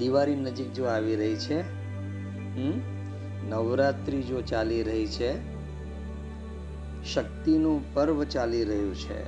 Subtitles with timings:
[0.00, 1.58] દિવાળી નજીક જો આવી રહી છે
[3.50, 5.30] નવરાત્રિ જો ચાલી રહી છે,
[7.04, 9.18] શક્તિનું પર્વ ચાલી રહ્યું છે,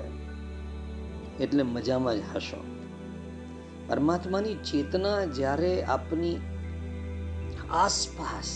[1.44, 2.60] એટલે મજામાં જ હશો.
[3.88, 6.36] પરમાત્માની ચેતના જ્યારે આપની
[7.70, 8.50] આસપાસ,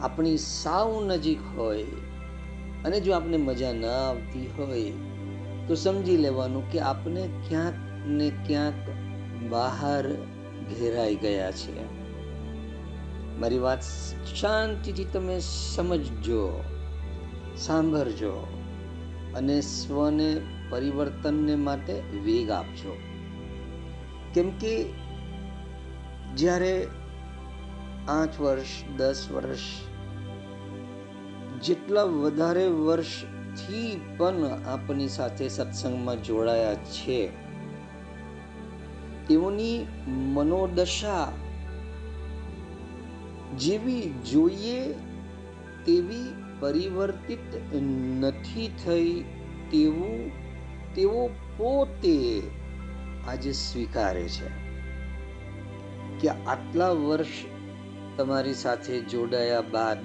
[0.00, 1.98] આપણી સાવ નજીક હોય,
[2.84, 4.92] અને જો આપને મજા ના આવતી હોય,
[5.68, 7.74] તો સમજી લેવાનું કે આપને ક્યાંક
[8.06, 8.80] ને ક્યાંક
[9.50, 10.04] બહાર
[10.74, 12.06] ઘેરાઈ ગયા છે.
[13.38, 13.82] મારી વાત
[14.34, 16.64] શાંતિથી તમે સમજજો,
[17.56, 18.46] સાંભળજો
[19.34, 21.92] અને સ્વને પરિવર્તનને માટે
[22.24, 22.96] વેગ આપજો.
[24.34, 24.92] કેમ કે
[26.34, 26.86] જ્યારે
[28.08, 29.58] આઠ વર્ષ, દસ વર્ષ,
[31.62, 37.45] જેટલા વધારે વર્ષથી પણ આપની સાથે સત્સંગમાં જોડાયા છે
[39.28, 41.32] તેઓની મનોદશા
[43.58, 44.94] જેવી જોઈએ
[45.86, 47.74] તેવી પરિવર્તિત
[48.20, 49.24] નથી થઈ
[49.70, 50.30] તેવું
[50.94, 52.42] તેઓ પોતે
[53.28, 54.48] આજે સ્વીકારે છે
[56.20, 57.44] કે આટલા વર્ષ
[58.16, 59.98] તમારી સાથે જોડાયા બાદ,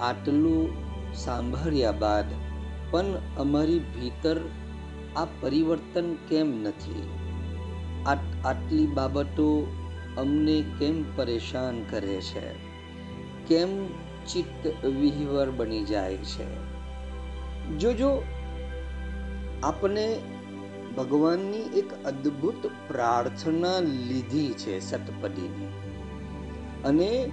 [0.00, 0.70] આટલું
[1.14, 2.26] સાંભળ્યા બાદ,
[2.90, 4.38] પણ અમારી ભીતર
[5.16, 7.23] આ પરિવર્તન કેમ નથી?
[8.06, 9.76] આટલી બાબતો
[10.18, 12.54] અમને કેમ પરેશાન કરે છે?
[13.46, 13.86] કેમ
[14.26, 16.74] ચિત્ત વિહવર બની જાય છે?
[17.78, 18.22] જોજો
[19.62, 20.20] આપણે
[20.96, 25.66] ભગવાનની એક અદ્ભુત પ્રાર્થના લીધી છે સતપદીની.
[26.84, 27.30] અને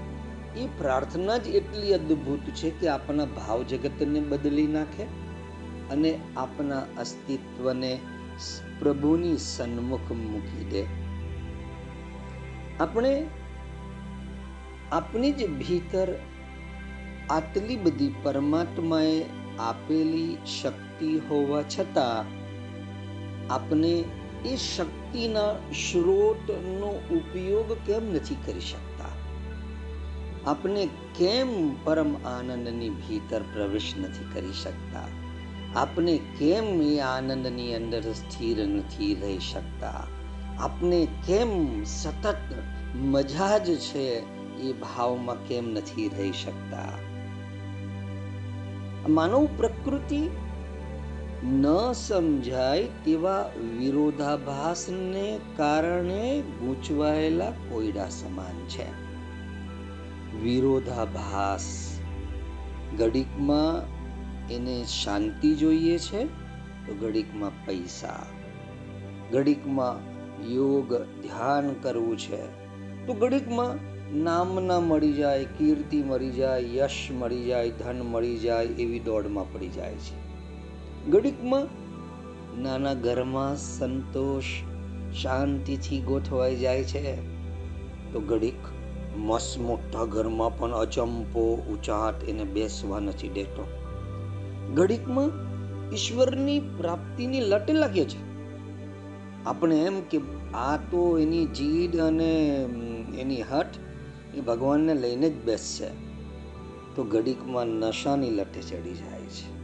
[0.58, 5.04] એ પ્રાર્થના જ એટલી અદ્ભુત છે કે આપણા ભાવ જગતને બદલી નાખે
[5.92, 8.00] અને આપણા અસ્તિત્વને
[8.80, 10.86] પ્રભુની સન્મુખ મૂકી દે.
[12.80, 13.28] આપણે
[14.92, 16.08] આપણી જ ભીતર
[17.30, 19.26] આટલી બધી પરમાત્માએ
[19.60, 22.42] આપેલી શક્તિ હોવા છતાં
[23.54, 24.04] આપણે
[24.46, 28.92] એ શક્તિના સ્રોતનો ઉપયોગ કેમ નથી કરી શકતા?
[30.52, 30.86] આપણે
[31.18, 35.21] કેમ પરમ આનંદની ભીતર પ્રવેશ નથી કરી શકતા?
[35.76, 40.08] આપણે કેમ એ આનંદની અંદર સ્થિર નથી રહી શકતા?
[40.60, 42.36] આપણે કેમ સતત
[42.96, 44.20] મજા જ છે
[44.60, 46.88] એ ભાવમાં કેમ નથી રહી શકતા?
[49.10, 50.30] માનવ પ્રકૃતિ
[51.44, 58.86] ન સમજાય તેવા વિરોધાભાસને કારણે ગૂંચવાયેલા કોયડા સમાન છે.
[60.44, 61.98] વિરોધાભાસ
[62.98, 64.01] ઘડીકમાં
[64.56, 66.24] એને શાંતિ જોઈએ છે
[66.88, 68.26] તો ઘડીકમાં પૈસા,
[69.32, 69.98] ઘડીકમાં
[70.54, 72.42] યોગ, ધ્યાન કરવું છે
[73.06, 73.92] તો ઘડીકમાં
[74.24, 79.68] નામના મળી જાય, કીર્તિ મળી જાય, યશ મળી જાય, ધન મળી જાય એવી દોડમાં પડી
[79.68, 80.18] જાય છે.
[81.12, 81.68] ઘડીકમાં
[82.62, 84.44] નાના ઘરમાં સંતોષ
[85.22, 87.16] શાંતિથી ગોઠવાઈ જાય છે
[88.14, 88.62] તો ઘડીક
[89.18, 93.81] મસ્ત મોટા ઘરમાં પણ અચંપો ઉચાટ એને બેસવા નથી દેતો.
[94.76, 95.32] ઘડીકમાં
[95.94, 98.32] ઈશ્વરની પ્રાપ્તિની લટ લાગે છે.
[99.46, 100.20] આપણે એમ કે
[100.54, 102.56] આ તો એની જીદ અને
[103.18, 103.66] એની હઠ
[104.36, 105.88] એ ભગવાનને લઈને જ બેસશે.
[106.96, 109.62] તો ઘડીકમાં નશાની લટે ચડી જાય છે.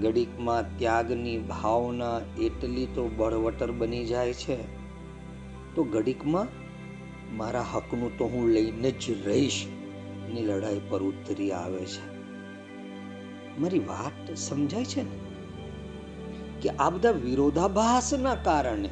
[0.00, 4.56] ઘડીકમાં ત્યાગની ભાવના એટલી તો બળવટર બની જાય છે.
[5.74, 6.46] તો ઘડીકમાં
[7.36, 9.66] મારા હકનું તો હું લઈને જ રહીશ.
[10.34, 12.13] ની લડાઈ પર ઉતરી આવે છે.
[13.58, 15.18] મારી વાત સમજાય છે ને?
[16.62, 18.90] કે આ બધા વિરોધાભાસના કારણે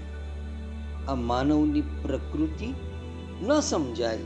[1.08, 2.74] આ માનવની પ્રકૃતિ
[3.42, 4.18] ન સમજાય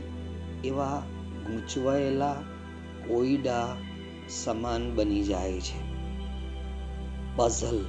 [0.63, 1.03] એવા
[1.47, 2.33] ગૂંચવાયેલા
[3.07, 3.67] કોયડા
[4.29, 5.87] સમાન બની જાય છે.
[7.35, 7.85] પઝલ.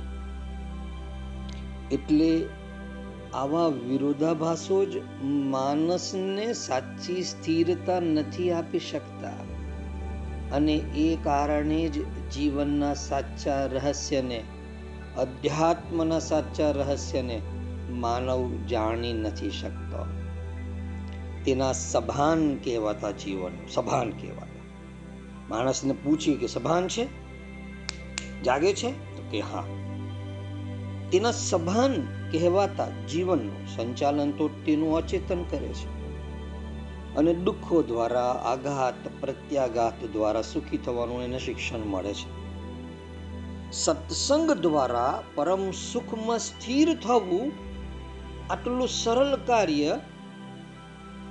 [1.92, 2.46] એટલે
[3.34, 9.32] આવા વિરોધાભાસો જ માણસને સાચી સ્થિરતા નથી આપી શકતા.
[10.52, 14.44] અને એ કારણે જ જીવનના સાચા રહસ્યને,
[15.16, 17.42] અધ્યાત્મના સાચા રહસ્યને
[17.90, 20.06] માનવ જાણી નથી શકતો.
[21.44, 24.58] તેના સભાન કહેવાતા જીવન, સભાન કહેવાતા.
[25.48, 27.06] માણસને પૂછીએ કે સભાન છે?
[28.42, 29.16] જાગે છે?
[29.16, 29.64] તો કે હા.
[31.12, 32.00] તેના સભાન
[32.32, 35.97] કહેવાતા જીવનનું સંચાલન તો તેનું અચેતન કરે છે.
[37.18, 42.28] અને દુઃખો દ્વારા, આઘાત, પ્રત્યાઘાત દ્વારા સુખી થવાનું એને શિક્ષણ મળે છે.
[43.72, 47.50] સત્સંગ દ્વારા પરમ સુખમાં સ્થિર થવું
[48.50, 50.00] આટલું સરળ કાર્ય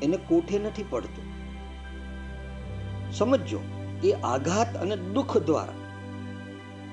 [0.01, 1.27] એને કોઠે નથી પડતું.
[3.13, 3.59] સમજો
[4.03, 5.77] એ આઘાત અને દુઃખ દ્વારા,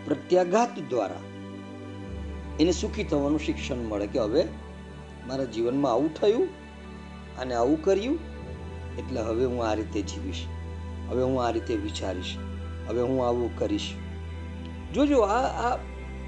[0.05, 1.25] પ્રત્યાઘાત દ્વારા
[2.61, 4.47] એને સુખી થવાનું શિક્ષણ મળે કે હવે
[5.27, 6.49] મારા જીવનમાં આવું થયું
[7.39, 8.19] અને આવું કર્યું
[8.99, 10.45] એટલે હવે હું આ રીતે જીવીશ.
[11.09, 12.37] હવે હું આ રીતે વિચારીશ.
[12.89, 13.95] હવે હું આવું કરીશ.
[14.95, 15.79] જોજો, આ આ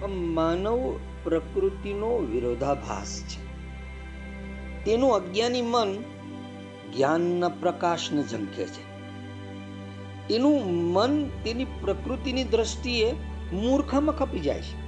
[0.07, 3.47] માનવ પ્રકૃતિનો વિરોધાભાસ છે.
[4.85, 5.97] તેનું અજ્ઞાની મન
[6.97, 8.97] જ્ઞાનના પ્રકાશને ઝંખે છે.
[10.29, 13.13] તેનું મન તેની પ્રકૃતિની દ્રષ્ટિએ
[13.53, 14.87] મૂર્ખામાં ખપી જાય છે.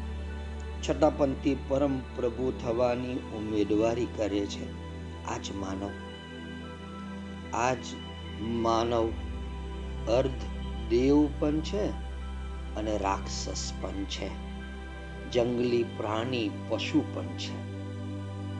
[0.89, 1.33] છતાં પણ
[1.69, 4.73] પરમ પ્રભુ થવાની ઉમેદવારી કરે છે.
[5.25, 5.91] આજ માનવ.
[7.55, 7.79] આજ
[8.41, 9.09] માનવ
[10.09, 10.45] અર્ધ
[10.91, 11.87] દેવ પણ છે
[12.77, 14.49] અને રાક્ષસ પણ છે.
[15.33, 17.69] જંગલી પ્રાણી પશુ પણ છે.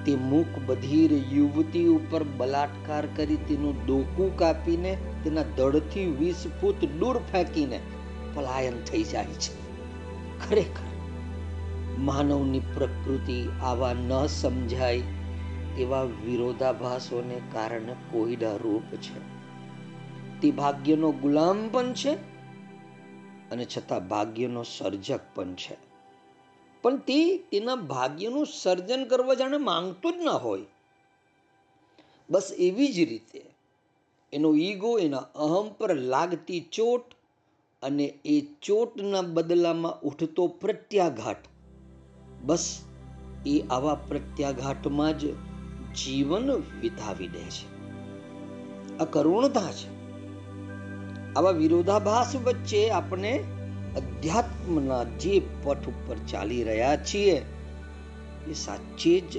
[0.05, 7.19] તે મૂક બધીર યુવતી ઉપર બલાત્કાર કરી તેનું ડોકું કાપીને તેના ધડથી વીસ ફૂટ દૂર
[7.33, 7.81] ફેંકીને
[8.35, 9.69] પલાયન થઈ જાય છે.
[10.49, 10.89] ખરેખર,
[11.99, 15.03] માનવની પ્રકૃતિ આવા ન સમજાય
[15.79, 19.39] એવા વિરોધાભાસોને કારણે કોઈડા રૂપ છે.
[20.41, 22.13] તે ભાગ્યનો ગુલામ પણ છે
[23.51, 25.77] અને છતાં ભાગ્યનો સર્જક પણ છે.
[26.83, 30.61] પણ તે તેના ભાગ્યનું સર્જન કરવા જાણે માંગતો જ ન હોય.
[32.31, 33.43] બસ એવી જ રીતે
[34.33, 37.05] એનો ઈગો એના અહમ પર લાગતી ચોટ
[37.83, 41.37] અને એ ચોટના બદલામાં ઉઠતો પ્રત્યાઘાત.
[42.43, 42.85] બસ
[43.47, 45.48] એ આવા પ્રત્યાઘાતમાં જ
[46.05, 46.51] જીવન
[46.81, 47.79] વિતાવી દે છે.
[48.99, 49.99] આ કરુણતા છે.
[51.35, 53.45] આવા વિરોધાભાસ વચ્ચે આપણે
[53.97, 57.45] અધ્યાત્મના જે પથ ઉપર ચાલી રહ્યા છીએ,
[58.49, 59.39] એ સાચે જ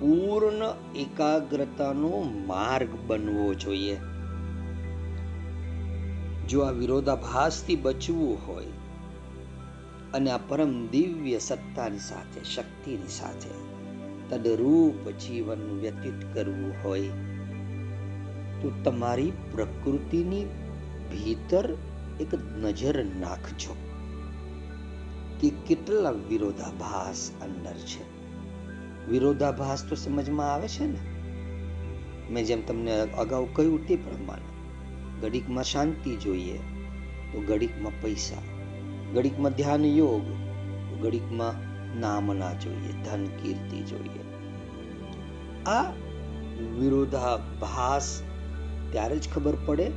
[0.00, 3.96] પૂર્ણ એકાગ્રતાનો માર્ગ બનવો જોઈએ.
[6.48, 8.66] જો આ વિરોધાભાસથી બચવું હોય
[10.14, 13.73] અને આ પરમ દિવ્ય સત્તાની સાથે, શક્તિની સાથે
[14.30, 17.08] તદરૂપ જીવન વ્યતીત કરવું હોય,
[18.62, 20.44] તો તમારી પ્રકૃતિની
[21.10, 21.76] ભીતર
[22.20, 23.76] એક નજર નાખજો
[25.40, 28.02] કે કેટલા વિરોધાભાસ અંદર છે.
[29.10, 30.98] વિરોધાભાસ તો સમજમાં આવે છે ને?
[32.30, 34.42] મેં જેમ તમને અગાઉ કહ્યું તે પ્રમાણે.
[35.20, 36.58] ઘડીકમાં શાંતિ જોઈએ,
[37.32, 38.42] તો ઘડીકમાં પૈસા.
[39.14, 40.30] ઘડીકમાં ધ્યાન યોગ,
[40.90, 44.24] તો ઘડીકમાં નામના જોઈએ ધન કીર્તિ જોઈએ.
[45.66, 45.82] આ
[46.78, 48.22] વિરોધાભાસ
[48.92, 49.90] ત્યારે જ ખબર પડે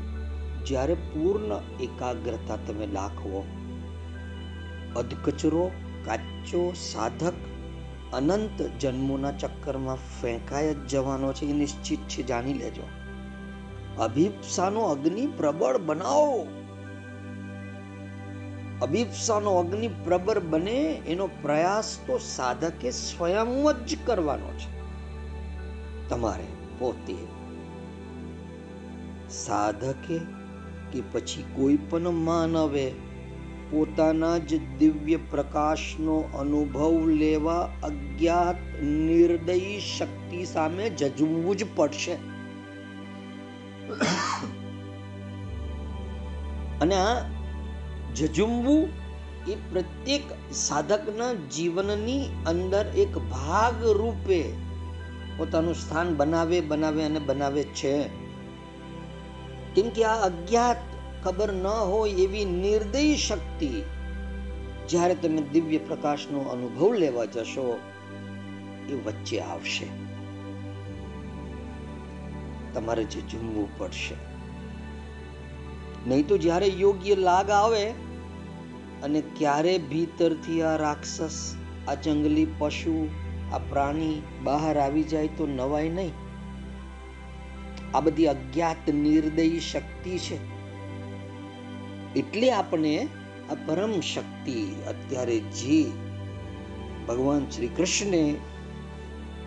[0.66, 3.46] જ્યારે પૂર્ણ એકાગ્રતા તમે દાખવો.
[4.96, 5.72] અધકચરો,
[6.06, 7.34] કાચો સાધક
[8.14, 12.84] અનંત જન્મોના ચક્કરમાં ફેંકાય જ જવાનો છે, એ નિશ્ચિત છે, જાણી લેજો.
[14.00, 16.48] અભિપ્સાનો અગ્નિ પ્રબળ બનાવો.
[18.82, 24.78] અભિપ્સાનો અગ્નિ પ્રબર બને એનો પ્રયાસ તો સાધકે સ્વયં જ કરવાનો છે.
[26.10, 26.44] તમારે
[26.80, 27.16] પોતે
[29.30, 30.20] સાધકે
[30.92, 32.92] કે પછી કોઈ પણ માનવે
[33.72, 42.14] પોતાના જ દિવ્ય પ્રકાશનો અનુભવ લેવા અજ્ઞાત નિર્દયી શક્તિ સામે જજવું જ પડશે.
[46.82, 47.37] અને આ
[48.18, 48.90] જજુમવું
[49.48, 54.54] એ પ્રત્યેક સાધકના જીવનની અંદર એક ભાગ રૂપે
[55.38, 58.08] પોતાનું સ્થાન બનાવે બનાવે અને બનાવે છે.
[59.76, 60.78] કેમ કે આ અજ્ઞાત
[61.24, 63.84] ખબર ન હોય એવી નિર્દય શક્તિ,
[64.90, 67.80] જ્યારે તમે દિવ્ય પ્રકાશનો અનુભવ લેવા જશો,
[68.90, 69.86] એ વચ્ચે આવશે.
[72.74, 74.16] તમારે જે ઝૂમવું પડશે.
[76.08, 78.07] નહીં તો જ્યારે યોગ્ય લાગ આવે
[79.04, 81.56] અને ક્યારે ભીતરથી આ રાક્ષસ,
[81.88, 83.08] આ જંગલી પશુ,
[83.54, 86.12] આ પ્રાણી બહાર આવી જાય તો નવાય નહીં?
[87.94, 90.38] આ બધી અજ્ઞાત નિર્દયી શક્તિ છે.
[92.16, 93.08] એટલે આપણે
[93.52, 95.92] આ પરમ શક્તિ અત્યારે જે
[97.08, 98.36] ભગવાન શ્રી કૃષ્ણે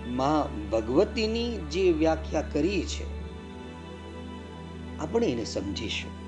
[0.08, 3.04] માં ભગવતીની જે વ્યાખ્યા કરી છે,
[4.98, 6.19] આપણે એને સમજીશું.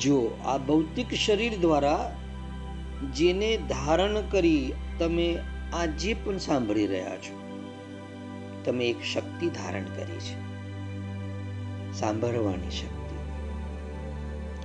[0.00, 2.16] જો આ ભૌતિક શરીર દ્વારા
[3.14, 5.38] જેને ધારણ કરી તમે
[5.72, 7.40] આ જે પણ સાંભળી રહ્યા છો,
[8.64, 10.36] તમે એક શક્તિ ધારણ કરી છે,
[11.92, 13.16] સાંભળવાની શક્તિ.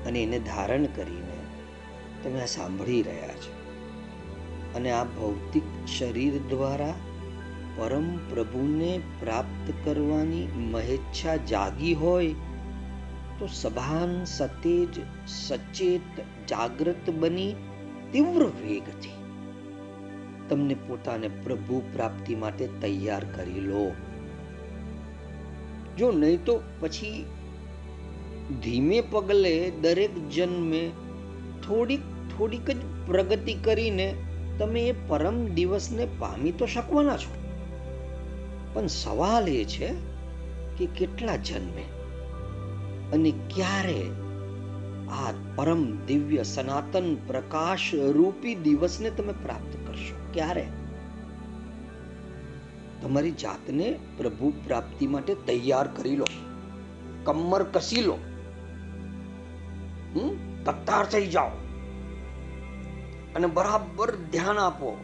[0.06, 1.38] અને એને ધારણ કરીને
[2.24, 3.60] તમે આ સાંભળી રહ્યા છો.
[4.76, 5.64] અને આ ભૌતિક
[6.00, 6.94] શરીર દ્વારા
[7.76, 12.36] પરમ પ્રભુને પ્રાપ્ત કરવાની મહેચ્છા જાગી હોય
[13.40, 17.54] તો સભાન, સતેજ, સચેત, જાગૃત બની
[18.12, 19.10] તીવ્ર વેગથી
[20.50, 23.92] તમને પોતાને પ્રભુ પ્રાપ્તિ માટે તૈયાર કરી લો.
[25.98, 27.26] જો નહીં તો પછી
[28.64, 30.90] ધીમે પગલે દરેક જન્મે
[31.68, 32.00] થોડીક
[32.38, 32.78] થોડીક જ
[33.08, 34.14] પ્રગતિ કરીને
[34.60, 37.34] તમે એ પરમ દિવસને પામી તો શકવાના છો.
[38.74, 39.94] પણ સવાલ એ છે
[40.78, 41.99] કે કેટલા જન્મે?
[43.14, 44.12] અને ક્યારે
[45.10, 50.16] આ પરમ દિવ્ય સનાતન પ્રકાશ રૂપી દિવસને તમે પ્રાપ્ત કરશો?
[50.34, 50.68] ક્યારે?
[53.02, 56.26] તમારી જાતને પ્રભુ પ્રાપ્તિ માટે તૈયાર કરી લો.
[57.24, 58.18] કમર કસી લો.
[60.66, 61.48] તત્તાર થઈ જાઓ.
[63.36, 64.98] અને બરાબર ધ્યાન આપો.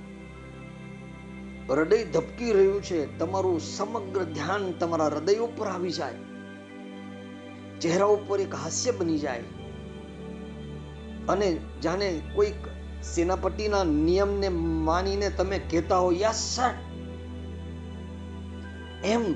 [1.69, 3.19] હૃદય ધબકી રહ્યું છે.
[3.19, 6.13] તમારું સમગ્ર ધ્યાન તમારા હૃદય ઉપર આવી જાય.
[7.81, 9.43] ચહેરા ઉપર એક હાસ્ય બની જાય.
[11.29, 12.67] અને જાણે કોઈક
[13.03, 16.59] સેનાપતિના નિયમને માનીને તમે કહેતા હો યસ
[19.03, 19.33] એમ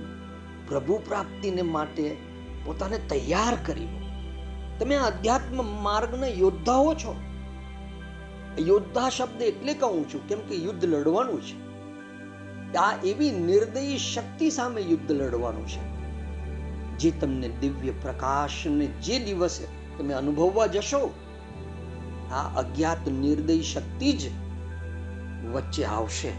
[0.68, 2.18] પ્રભુ પ્રાપ્તિને માટે
[2.66, 3.88] પોતાને તૈયાર કરી
[4.80, 7.16] તમે અધ્યાત્મ માર્ગના યોદ્ધાઓ છો.
[8.60, 11.70] યોદ્ધા શબ્દ એટલે કહું છું, કેમ કે યુદ્ધ લડવાનું છે.
[12.76, 15.89] આ એવી નિર્દયી શક્તિ સામે યુદ્ધ લડવાનું છે.
[17.00, 19.66] જે તમને દિવ્ય પ્રકાશને જે દિવસે
[19.98, 21.14] તમે અનુભવવા જશો,
[22.32, 24.30] આ અજ્ઞાત નિર્દય શક્તિ જ
[25.52, 26.32] વચ્ચે આવશે.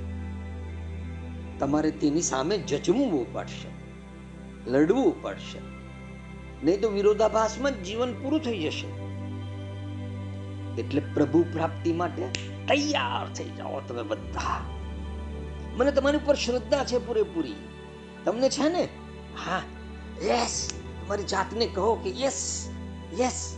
[1.59, 3.69] તમારે તેની સામે જજમવું પડશે,
[4.71, 5.59] લડવું પડશે.
[6.65, 8.87] નહીં તો વિરોધાભાસમાં જ જીવન પૂરું થઈ જશે.
[10.83, 12.27] એટલે પ્રભુ પ્રાપ્તિ માટે
[12.69, 14.61] તૈયાર થઈ જાઓ તમે બધા.
[15.77, 17.55] મને તમારી ઉપર શ્રદ્ધા છે પૂરેપૂરી.
[18.25, 18.89] તમને છે ને,
[19.47, 19.63] હા
[20.27, 20.71] યસ
[21.05, 22.69] તમારી જાતને કહો કે યસ
[23.21, 23.57] યસ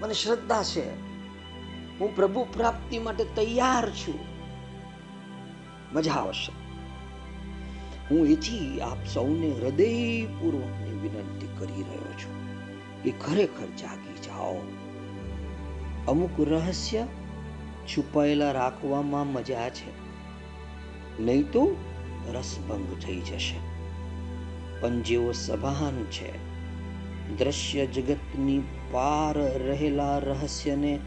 [0.00, 0.90] મને શ્રદ્ધા છે.
[1.98, 4.14] હું પ્રભુ પ્રાપ્તિ માટે તૈયાર છું.
[5.92, 6.52] મજા આવશે.
[8.10, 12.48] હું એથી આપ સૌને હૃદયપૂર્વકની વિનંતી કરી રહ્યો છું
[13.02, 14.56] કે ખરેખર જાગી જાઓ.
[16.08, 17.06] અમુક રહસ્ય
[17.86, 20.08] છુપાયેલા રાખવામાં મજા છે.
[21.20, 21.76] નહીં તો
[22.32, 23.67] રસભંગ થઈ જશે.
[24.80, 26.32] પણ જેઓ સભાન છે.
[27.38, 30.98] દ્રશ્ય જગતની પાર રહેલા રહસ્યને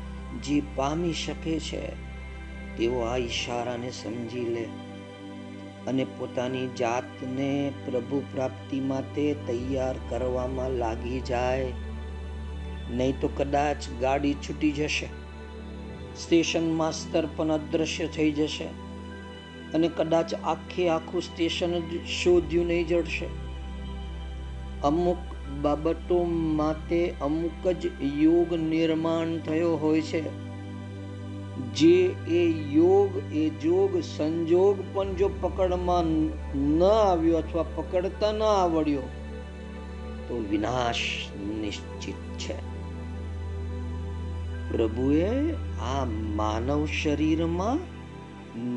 [0.44, 1.82] જે પામી શકે છે,
[2.78, 4.66] તેઓ આ ઈશારાને સમજી લે
[5.88, 11.72] અને પોતાની જાતને પ્રભુ પ્રાપ્તિ માટે તૈયાર કરવામાં લાગી જાય.
[12.92, 15.08] નહીં તો કદાચ ગાડી છૂટી જશે,
[16.20, 18.66] સ્ટેશન માસ્તર પણ અદૃશ્ય થઈ જશે
[19.74, 23.41] અને કદાચ આખે આખું સ્ટેશન જ શોધ્યું નહીં જડશે.
[24.84, 25.18] અમુક
[25.62, 30.52] બાબતો માટે અમુક જ યોગ નિર્માણ થયો હોય છે.
[31.74, 36.06] જે એ યોગ, એ જોગ, સંજોગ પણ જો પકડમાં
[36.78, 39.02] ન આવ્યો અથવા પકડતા ન આવડ્યો,
[40.28, 41.00] તો વિનાશ
[41.62, 42.72] નિશ્ચિત છે.
[44.72, 47.78] પ્રભુએ આ માનવ શરીરમાં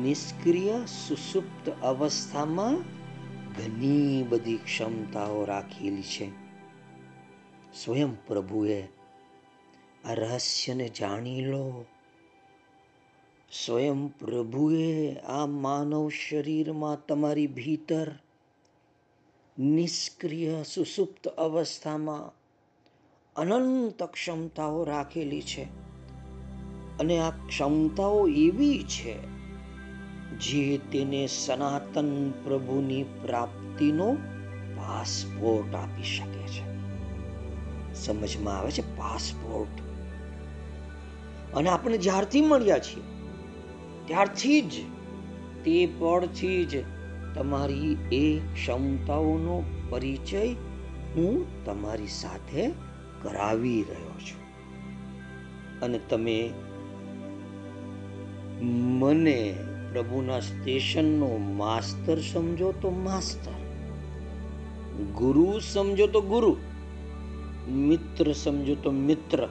[0.03, 0.73] નિષ્ક્રિય,
[1.07, 2.94] સુસુપ્ત અવસ્થામાં
[3.57, 6.29] ઘણી બધી ક્ષમતાઓ રાખેલી છે.
[7.73, 8.83] સ્વયં પ્રભુએ
[10.05, 11.85] આ રહસ્યને જાણી લો.
[13.65, 18.11] સ્વયં પ્રભુએ આ માનવ શરીરમાં તમારી ભીતર
[19.59, 22.45] નિષ્ક્રિય, સુસુપ્ત અવસ્થામાં
[23.35, 25.63] અનંત ક્ષમતાઓ રાખેલી છે.
[26.99, 29.34] અને આ ક્ષમતાઓ એવી છે
[30.39, 34.13] જે તેને સનાતન પ્રભુની પ્રાપ્તિનો
[34.77, 36.75] પાસપોર્ટ આપી શકે છે.
[37.93, 38.97] સમજમાં આવે છે?
[38.97, 39.69] પાસપોર્ટ.
[41.55, 43.03] અને આપણે જ્યારથી મળ્યા છીએ,
[44.05, 44.71] ત્યારથી જ,
[45.63, 46.83] તે પળથી જ
[47.35, 50.53] તમારી એ ક્ષમતાઓનો પરિચય
[51.15, 52.67] હું તમારી સાથે
[53.21, 54.45] કરાવી રહ્યો છું.
[55.81, 56.49] અને તમે
[58.61, 59.55] મને
[59.95, 63.51] પ્રભુના સ્ટેશનનો માસ્તર સમજો તો માસ્તર.
[65.03, 66.57] ગુરુ સમજો તો ગુરુ.
[67.71, 69.47] મિત્ર સમજો તો મિત્ર.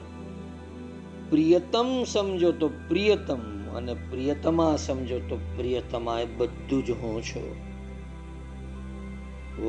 [1.29, 3.39] પ્રિયતમ સમજો તો પ્રિયતમ
[3.75, 7.55] અને પ્રિયતમા સમજો તો પ્રિયતમા એ બધું જ હું છું.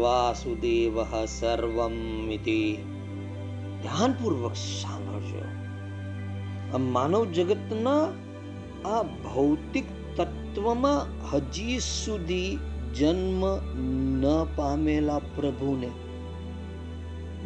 [0.00, 2.76] વાસુદેવ સર્વમ ઇતિ.
[3.82, 5.42] ધ્યાનપૂર્વક સાંભળજો.
[6.74, 8.08] આ માનવ જગતના
[8.88, 9.84] આ ભૌતિક
[10.16, 12.58] તત્વમાં હજી સુધી
[12.94, 13.44] જન્મ
[14.20, 15.90] ન પામેલા પ્રભુને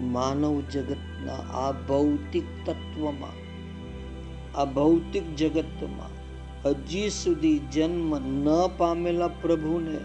[0.00, 3.36] માનવ જગતના આ ભૌતિક તત્વમાં,
[4.58, 6.20] આ ભૌતિક જગતમાં
[6.68, 8.46] હજી સુધી જન્મ ન
[8.78, 9.98] પામેલા પ્રભુને,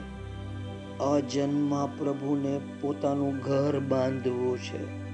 [1.04, 5.06] અજન્મા પ્રભુને પોતાનું ઘર બાંધવું છે.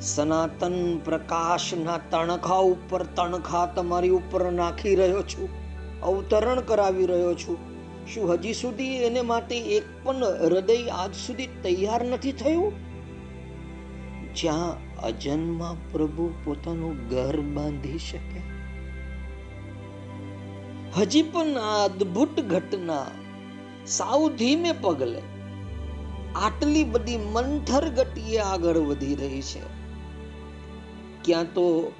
[0.00, 5.65] સનાતન પ્રકાશના તણખા ઉપર તણખા તમારી ઉપર નાખી રહ્યો છું.
[6.02, 7.56] અવતરણ કરાવી રહ્યો છું.
[8.14, 12.72] શું હજી સુધી એને માટે એક પણ હૃદય આજ સુધી તૈયાર નથી થયું?
[14.34, 18.56] જ્યાં અજન્મા પ્રભુ પોતાનું ઘર બાંધી શકે.
[21.00, 23.06] હજી પણ આ અદ્ભુત ઘટના
[23.86, 25.22] સાવ ધીમે પગલે
[26.36, 29.60] આટલી બધી મંથર ગતિએ આગળ વધી રહી છે.
[31.24, 31.92] ક્યાં તો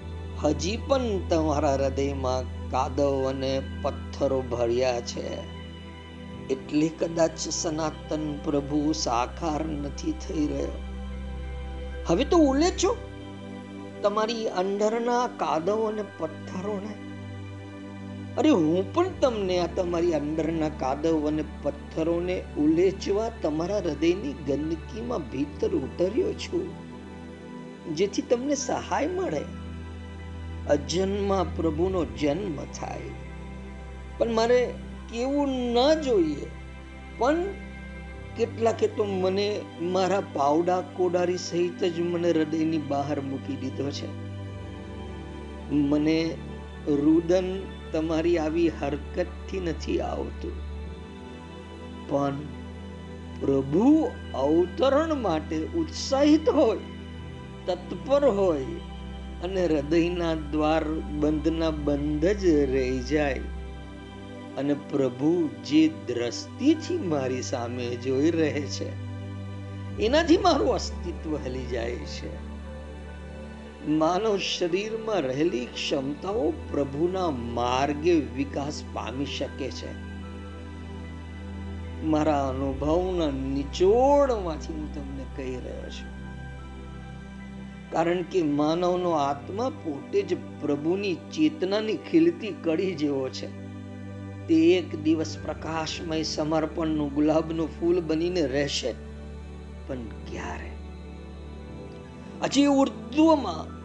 [0.42, 5.26] હજી પણ તમારા હૃદયમાં કાદવ અને પથ્થરો ભર્યા છે.
[6.50, 10.76] એટલે કદાચ સનાતન પ્રભુ સાકાર નથી થઈ રહ્યો.
[12.06, 12.96] હવે તો ઉલેચો
[14.02, 16.94] તમારી અંદરના કાદવ અને પથ્થરોને?
[18.38, 25.68] અરે હું પણ તમને આ તમારી અંદરના કાદવ અને પથ્થરોને ઉલેચવા તમારા હૃદયની ગંદકીમાં ભીતર
[25.68, 26.66] ઉતર્યો છું,
[27.94, 29.42] જેથી તમને સહાય મળે.
[30.70, 33.10] અજન્મા પ્રભુનો જન્મ થાય.
[34.18, 34.74] પણ મારે
[35.12, 36.46] કેવું ન જોઈએ,
[37.18, 37.44] પણ
[38.36, 44.08] કેટલાકે તો મને મારા પાવડા કોડારી સહિત જ મને હૃદયની બહાર મૂકી દીધો છે.
[45.70, 46.34] મને
[46.86, 47.60] રુદન
[47.92, 50.52] તમારી આવી હરકતથી નથી આવતું.
[52.08, 52.36] પણ
[53.40, 56.78] પ્રભુ અવતરણ માટે ઉત્સાહિત હોય,
[57.66, 58.64] તત્પર હોય
[59.42, 60.84] અને હૃદયના દ્વાર
[61.20, 63.40] બંધના બંધ જ રહી જાય.
[64.56, 68.90] અને પ્રભુ જે દ્રષ્ટિથી મારી સામે જોઈ રહે છે,
[69.98, 72.46] એનાથી મારું અસ્તિત્વ હલી જાય છે.
[73.88, 79.92] માનવ શરીરમાં રહેલી ક્ષમતાઓ પ્રભુના માર્ગે વિકાસ પામી શકે છે.
[82.04, 86.15] મારા અનુભવના નિચોડમાંથી હું તમને કહી રહ્યો છું.
[87.96, 93.66] કારણ કે માનવનો આત્મા પોતે જ પ્રભુની ચેતનાની ખીલતી કડી જેવો છે.
[94.46, 98.92] તે એક દિવસ પ્રકાશમય સમર્પણનું ગુલાબનું ફૂલ બનીને રહેશે.
[99.86, 100.70] પણ ક્યારે?
[102.42, 103.76] હજી ઉર્દુમાં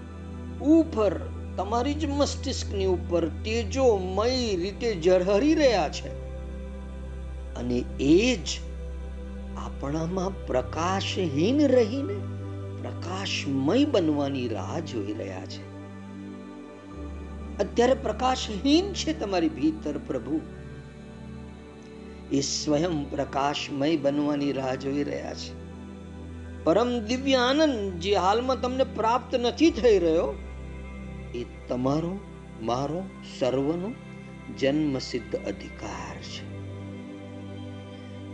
[0.60, 1.18] ઉપર
[1.58, 6.10] તમારી જ મસ્તિષ્કની ઉપર તેજોમય રીતે ઝરહરી રહ્યા છે.
[7.56, 8.48] અને એ જ
[9.58, 12.31] આપણામાં પ્રકાશહીન રહીને
[12.82, 15.72] પ્રકાશમય બનવાની રાહ જોઈ રહ્યા છે.
[17.58, 20.42] અત્યારે પ્રકાશહીન છે તમારી ભીતર પ્રભુ.
[22.32, 25.62] એ સ્વયં પ્રકાશમય બનવાની રાહ જોઈ રહ્યા છે.
[26.64, 30.34] પરમ દિવ્ય આનંદ જે હાલમાં તમને પ્રાપ્ત નથી થઈ રહ્યો,
[31.36, 32.20] એ તમારો,
[32.62, 33.04] મારો
[33.40, 33.92] સર્વનો
[34.60, 36.52] જન્મસિદ્ધ અધિકાર છે.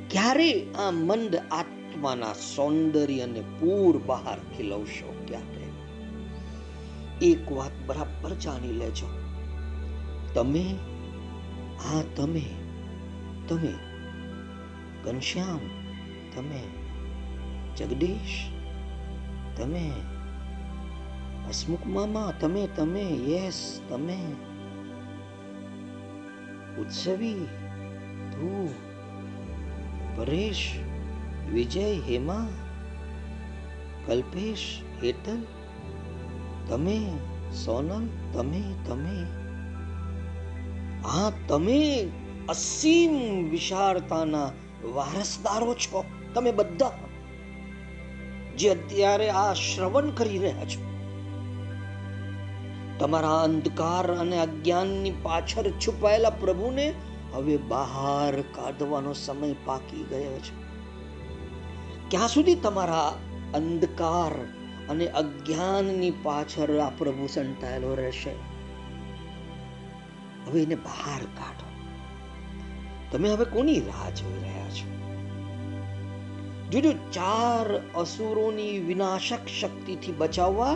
[0.10, 1.36] ક્યારે આ મંદ
[1.98, 5.68] આત્માના સૌંદર્ય અને પૂર બહાર ખીલવશો ક્યારે
[7.22, 9.10] એક વાત બરાબર જાણી લેજો.
[10.34, 10.66] તમે,
[11.80, 12.42] હા તમે
[13.48, 13.74] તમે,
[15.04, 15.60] ઘનશ્યામ,
[16.36, 16.62] તમે,
[17.78, 18.38] જગદીશ,
[19.58, 19.92] તમે,
[21.50, 24.18] હસમુખ મામા, તમે તમે, યસ, તમે,
[26.78, 27.48] ઉત્સવી
[28.32, 28.70] તું
[30.18, 30.80] પરેશ
[31.54, 32.48] વિજય, હેમા,
[34.06, 35.38] કલ્પેશ, હેતલ,
[36.70, 37.12] તમે,
[37.66, 39.26] સોનલ, તમે તમે.
[41.08, 42.10] હા, તમે
[42.50, 44.52] અસીમ વિશાળતાના
[44.84, 46.04] વારસદારો છો.
[46.34, 46.92] તમે બધા
[48.58, 50.88] જે અત્યારે આ શ્રવણ કરી રહ્યા છો.
[53.00, 56.94] તમારા અંધકાર અને અજ્ઞાનની પાછળ છુપાયેલા પ્રભુને
[57.34, 60.67] હવે બહાર કાઢવાનો સમય પાકી ગયો છે.
[62.12, 63.08] ક્યાં સુધી તમારા
[63.54, 64.46] અંધકાર
[64.90, 68.32] અને અજ્ઞાનની પાછળ આ પ્રભુ સંતાયેલો રહેશે?
[70.48, 71.68] હવે એને બહાર કાઢો.
[73.12, 74.98] તમે હવે કોની રાહ જોઈ રહ્યા છો?
[76.70, 80.76] જોજો ચાર અસુરોની વિનાશક શક્તિથી બચાવવા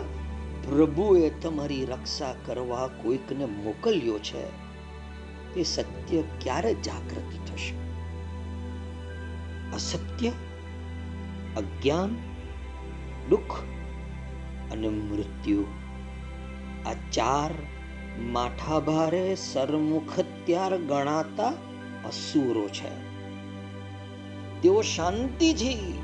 [0.68, 4.46] પ્રભુએ તમારી રક્ષા કરવા કોઈકને મોકલ્યો છે.
[5.54, 7.74] તે સત્ય ક્યારે જાગૃતિ થશે?
[9.74, 10.32] અસત્ય
[11.56, 12.16] અજ્ઞાન,
[13.28, 13.52] દુઃખ
[14.72, 15.64] અને મૃત્યુ.
[16.86, 17.50] આ ચાર
[18.20, 21.48] માઠા ભારે સરમુખત્યાર ગણાતા
[22.08, 23.12] અસુરો છે.
[24.60, 25.98] તેઓ શાંતિથી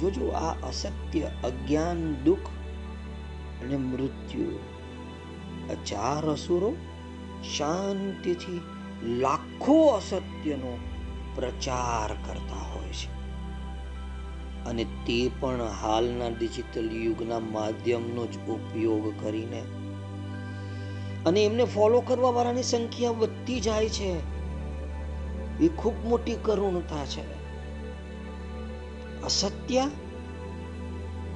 [0.00, 2.48] જોજો આ અસત્ય, અજ્ઞાન, દુઃખ
[3.62, 4.58] અને મૃત્યુ.
[5.70, 6.76] આ ચાર અસુરો
[7.56, 8.60] શાંતિથી
[9.04, 10.78] લાખો અસત્યનો
[11.34, 12.81] પ્રચાર કરતા હોય.
[14.66, 19.62] અને તે પણ હાલના ડિજિટલ યુગના માધ્યમનો જ ઉપયોગ કરીને.
[21.26, 24.16] અને એમને ફોલો કરવા વાળાની સંખ્યા વધતી જાય છે.
[25.60, 27.42] એ ખૂબ મોટી કરુણતા છે.
[29.22, 29.90] અસત્ય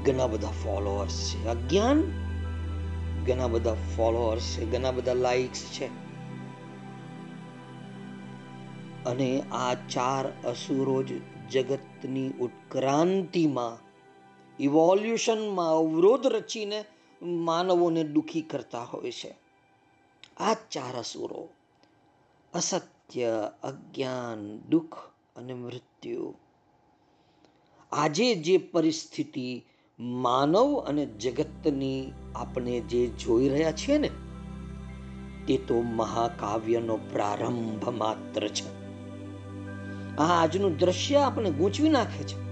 [0.05, 1.49] ઘણા બધા ફોલોઅર્સ છે.
[1.49, 2.03] અજ્ઞાન
[3.27, 4.79] ઘણા બધા ફોલોઅર્સ છે.
[4.79, 5.87] ઘણા બધા લાઇક્સ છે.
[9.05, 13.87] અને આ ચાર અસુરો જ જગતની ઉત્ક્રાંતિમાં
[14.63, 16.85] ઇવોલ્યુશનમાં અવરોધ રચીને
[17.23, 19.35] માનવોને દુઃખી કરતા હોય છે.
[20.37, 21.49] આ ચાર અસુરો,
[22.55, 24.95] અસત્ય, અજ્ઞાન, દુઃખ
[25.37, 26.35] અને મૃત્યુ.
[27.93, 29.65] આજે જે પરિસ્થિતિ
[29.99, 34.11] માનવ અને જગતની આપણે જે જોઈ રહ્યા છીએ ને,
[35.47, 38.76] તે તો મહાકાવ્યનો પ્રારંભ માત્ર છે.
[40.18, 42.46] આ આજનું દ્રશ્ય આપણે ગૂંચવી નાખે છે.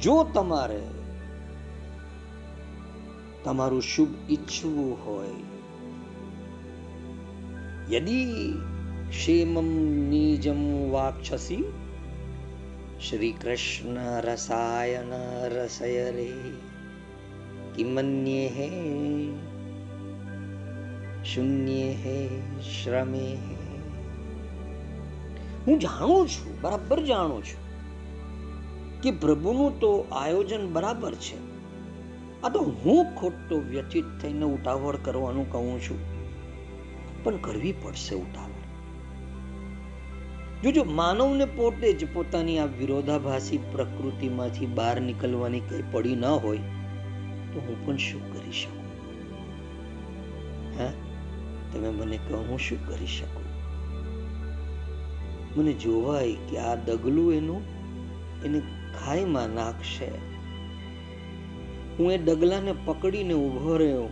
[0.00, 0.82] જો તમારે
[3.44, 5.34] તમારું શુભ ઈચ્છવું હોય,
[7.96, 8.20] યદિ
[9.10, 9.66] ક્ષેમમ
[10.10, 11.64] નિજમ વાક્ષસી
[13.08, 15.12] શ્રી કૃષ્ણ રસાયન
[15.52, 16.32] રસય રે,
[17.74, 18.70] કિમન્યે હે,
[21.24, 22.28] શૂન્યે હે,
[22.60, 23.53] શ્રમે હે
[25.66, 27.64] હું જાણું છું, બરાબર જાણું છું
[29.02, 31.54] કે પ્રભુનું તો આયોજન બરાબર છે.
[32.42, 35.98] આ તો હું ખોટો વ્યથિત થઈને ઉતાવળ કરવાનું કહું છું.
[37.24, 38.54] પણ કરવી પડશે ઉતાવળ.
[40.62, 46.56] જોજો, માનવને પોતે જ પોતાની આ વિરોધાભાસી પ્રકૃતિમાંથી બહાર નીકળવાની કઈ પડી ન હોય
[47.52, 48.84] તો હું પણ શું કરી શકું?
[50.78, 50.92] હા?
[51.72, 53.53] તમે મને કહો, હું શું કરી શકું?
[55.56, 57.62] મને જોવાય કે આ ડગલું એનું
[58.44, 58.62] એને
[59.04, 60.08] ખાઈમાં નાખશે.
[61.98, 64.04] હું એ ડગલાને પકડીને ઊભો રહ્યો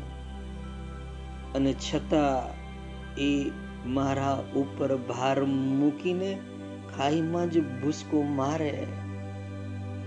[1.54, 2.54] અને છતાં
[3.16, 3.50] એ
[3.86, 6.38] મારા ઉપર ભાર મૂકીને
[6.96, 8.86] ખાઈમાં જ ભૂસકો મારે.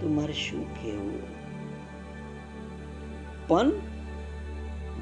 [0.02, 1.36] તો મારે શું કહેવું?
[3.48, 3.72] પણ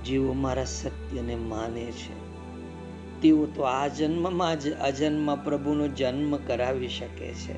[0.03, 2.22] જેઓ મારા સત્યને માને છે
[3.23, 7.55] તેઓ તો આ જન્મમાં જ અજન્મ પ્રભુનો જન્મ કરાવી શકે છે.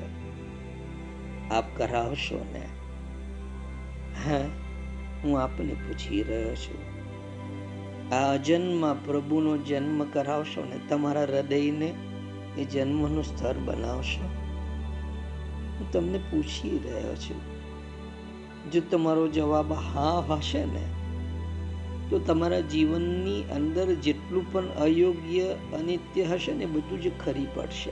[1.50, 2.62] આપ કરાવશો ને?
[4.24, 4.40] હા,
[5.24, 6.96] હું આપને પૂછી રહ્યો છું.
[8.14, 11.94] આ અજન્મ પ્રભુનો જન્મ કરાવશો ને, તમારા હૃદયને
[12.58, 14.24] એ જન્મનું સ્તર બનાવશો.
[15.78, 17.56] હું તમને પૂછી રહ્યો છું.
[18.70, 20.95] જો તમારો જવાબ હા હશે ને
[22.10, 27.90] તો તમારા જીવનની અંદર જેટલું પણ અયોગ્ય અનિત્ય હશે ને બધું જ ખરી પડશે.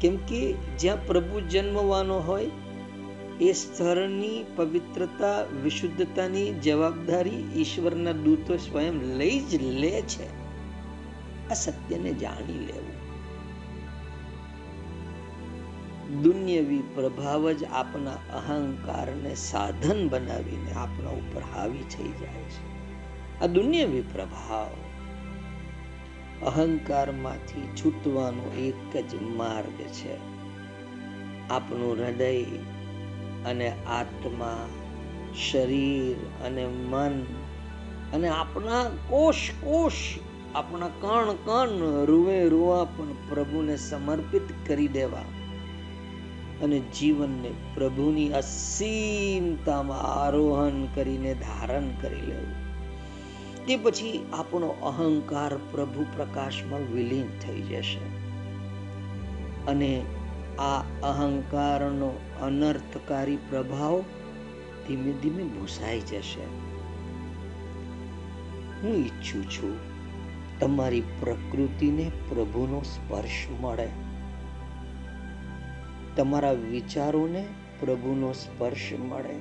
[0.00, 2.50] કેમ કે જ્યાં પ્રભુ જન્મવાનો હોય,
[3.40, 10.26] એ સ્થળની પવિત્રતા, વિશુદ્ધતાની જવાબદારી ઈશ્વરના દૂતો સ્વયં લઈ જ લે છે.
[11.50, 12.89] આ સત્યને જાણી લેવું.
[16.10, 22.80] દુન્યવી પ્રભાવ જ આપના અહંકારને સાધન બનાવીને આપણા ઉપર હાવી થઈ જાય છે.
[23.40, 24.66] આ દુન્યવી પ્રભાવ
[26.46, 30.16] અહંકારમાંથી છૂટવાનો એક જ માર્ગ છે.
[31.48, 32.42] આપણું હૃદય
[33.46, 34.66] અને આત્મા,
[35.50, 37.22] શરીર અને મન
[38.12, 39.92] અને આપણા કોષ કોષ,
[40.54, 45.39] આપણા કણ કણ રૂવે રૂવા પણ પ્રભુને સમર્પિત કરી દેવા.
[46.62, 52.70] અને જીવનને પ્રભુની અસીમતામાં આરોહણ કરીને ધારણ કરી લેવું.
[53.66, 58.20] તે પછી આપણો અહંકાર પ્રભુ પ્રકાશમાં વિલીન થઈ જશે.
[59.66, 60.02] અને
[60.58, 64.00] આ અહંકારનો અનર્થકારી પ્રભાવ
[64.88, 66.44] ધીમે ધીમે ભૂસાઈ જશે.
[68.82, 69.76] હું ઈચ્છું છું,
[70.60, 74.09] તમારી પ્રકૃતિને પ્રભુનો સ્પર્શ મળે.
[76.20, 77.44] તમારા વિચારોને
[77.80, 79.34] પ્રભુનો સ્પર્શ મળે.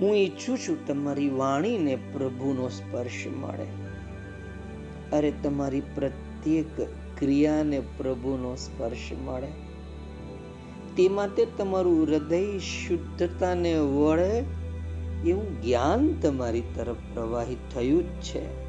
[0.00, 3.66] હું ઈચ્છું છું તમારી વાણીને પ્રભુનો સ્પર્શ મળે.
[5.16, 6.80] અરે, તમારી પ્રત્યેક
[7.18, 9.48] ક્રિયાને પ્રભુનો સ્પર્શ મળે.
[10.96, 14.44] તે માટે તમારું હૃદય શુદ્ધતાને વળે
[15.26, 18.66] એવું જ્ઞાન તમારી તરફ પ્રવાહિત થયું જ છે.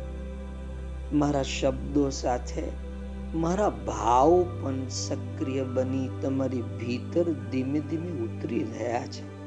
[1.13, 2.86] મારા શબ્દો સાથે
[3.35, 9.37] મારા ભાવ પણ સક્રિય બની તમારી ભીતર ધીમે ધીમે ઉતરી રહ્યા છે.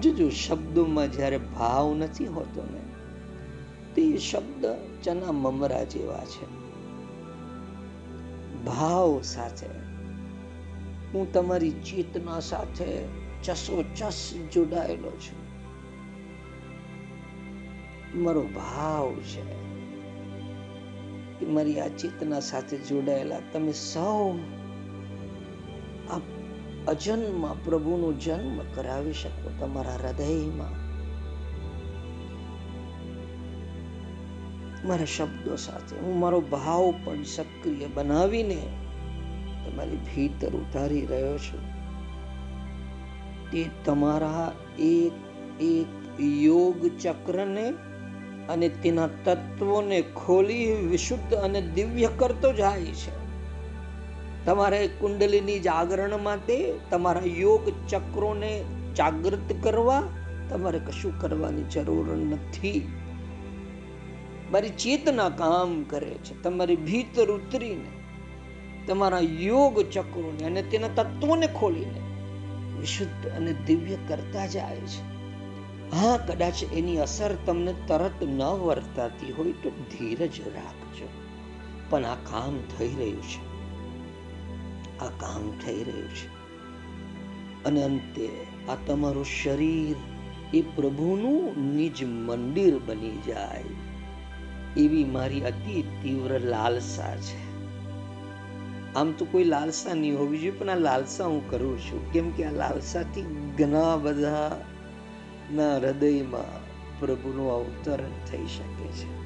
[0.00, 2.80] જોજો શબ્દોમાં જ્યારે ભાવ નથી હોતો ને,
[3.94, 4.66] તે શબ્દ
[5.02, 6.46] ચના મમરા જેવા છે.
[8.64, 9.66] ભાવ સાથે
[11.14, 13.04] હું તમારી ચેતના સાથે
[13.44, 15.44] ચસો ચસ જોડાયેલો છું.
[18.22, 19.63] મારો ભાવ છે
[21.40, 23.40] કે મારી આ ચેતના સાથે જોડાયેલા.
[23.52, 24.32] તમે સૌ
[26.10, 26.18] આ
[27.64, 30.84] પ્રભુનો જન્મ કરાવી શકો તમારા હૃદયમાં.
[34.88, 38.62] મારા શબ્દો સાથે હું મારો ભાવ પણ સક્રિય બનાવીને
[39.66, 41.62] તમારી ભીતર ઉતારી રહ્યો છું.
[43.50, 45.12] તે તમારા એક
[45.60, 47.72] એક યોગ ચક્રને
[48.48, 53.24] અને તેના તત્વોને ખોલી વિશુદ્ધ અને દિવ્ય કરતો જાય છે.
[54.44, 58.64] તમારે કુંડલીની જાગરણ માટે તમારા યોગ ચક્રોને
[58.96, 60.02] જાગૃત કરવા
[60.50, 62.88] તમારે કશું કરવાની જરૂર નથી.
[64.52, 66.42] મારી ચેતના કામ કરે છે.
[66.42, 68.04] તમારી ભીતર ઉતરીને
[68.86, 72.00] તમારા યોગ ચક્રોને અને તેના તત્વોને ખોલીને
[72.80, 75.13] વિશુદ્ધ અને દિવ્ય કરતા જાય છે.
[75.92, 81.08] હા, કદાચ એની અસર તમને તરત ન વર્તાતી હોય તો ધીરજ રાખજો.
[81.90, 83.54] પણ આ કામ થઈ રહ્યું છે.
[84.98, 86.44] આ કામ થઈ રહ્યું છે.
[87.64, 88.28] અને અંતે
[88.68, 89.96] આ તમારું શરીર
[90.56, 93.64] એ પ્રભુનું નિજ મંદિર બની જાય.
[94.76, 97.54] એવી મારી અતિ તીવ્ર લાલસા છે.
[98.94, 102.12] આમ તો કોઈ લાલસા નહીં હોવી જોઈએ, પણ આ લાલસા હું કરું છું.
[102.12, 103.22] કેમ કે આ લાલસાથી
[103.58, 104.64] ઘણા બધા
[105.52, 109.24] ના હૃદયમાં પ્રભુનું અવતરણ થઈ શકે છે.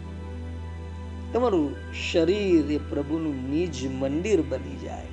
[1.33, 1.77] તમારું
[2.13, 5.07] શરીર એ પ્રભુનું નિજ મંદિર બની જાય.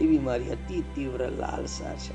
[0.00, 2.14] એવી મારી અતિ તીવ્ર લાલસા છે.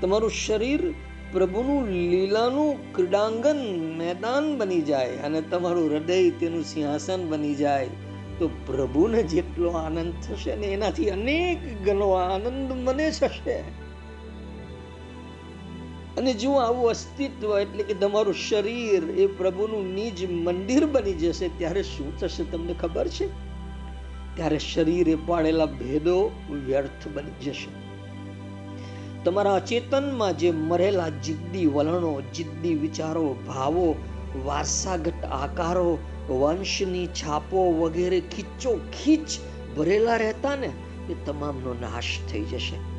[0.00, 0.94] તમારું શરીર
[1.32, 3.56] પ્રભુનું લીલાનું ક્રીડાંગન
[3.98, 7.88] મેદાન બની જાય અને તમારું હૃદય તેનું સિંહાસન બની જાય.
[8.38, 13.79] તો પ્રભુને જેટલો આનંદ થશે ને એનાથી અનેક ગણો આનંદ મને થશે.
[16.20, 21.82] અને જો આવું અસ્તિત્વ એટલે કે તમારું શરીર એ પ્રભુનું નિજ મંદિર બની જશે, ત્યારે
[21.82, 23.26] શું થશે તમને ખબર છે?
[24.36, 26.30] ત્યારે શરીરે પાડેલા ભેદો
[26.66, 27.90] વ્યર્થ બની જશે.
[29.24, 33.94] તમારા અચેતનમાં જે મરેલા જિદ્દી વલણો, જિદ્દી વિચારો, ભાવો,
[34.44, 39.28] વારસાગત આકારો, વંશની છાપો વગેરે ખીચો ખીચ
[39.76, 40.70] ભરેલા રહેતા ને,
[41.10, 42.89] એ તમામનો નાશ થઈ જશે.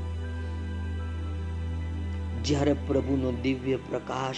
[2.44, 4.36] જ્યારે પ્રભુનો દિવ્ય પ્રકાશ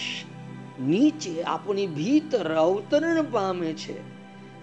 [0.80, 4.00] નીચે આપણી ભીતર અવતરણ પામે છે,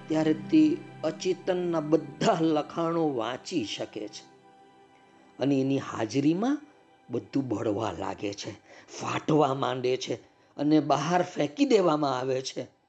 [0.08, 4.32] ત્યારે તે અચેતનના બધા લખાણો વાંચી શકે છે.
[5.40, 6.62] અને એની હાજરીમાં
[7.10, 8.52] બધું બળવા લાગે છે,
[9.02, 10.14] ફાટવા માંડે છે
[10.58, 12.81] અને બહાર ફેંકી દેવામાં આવે છે.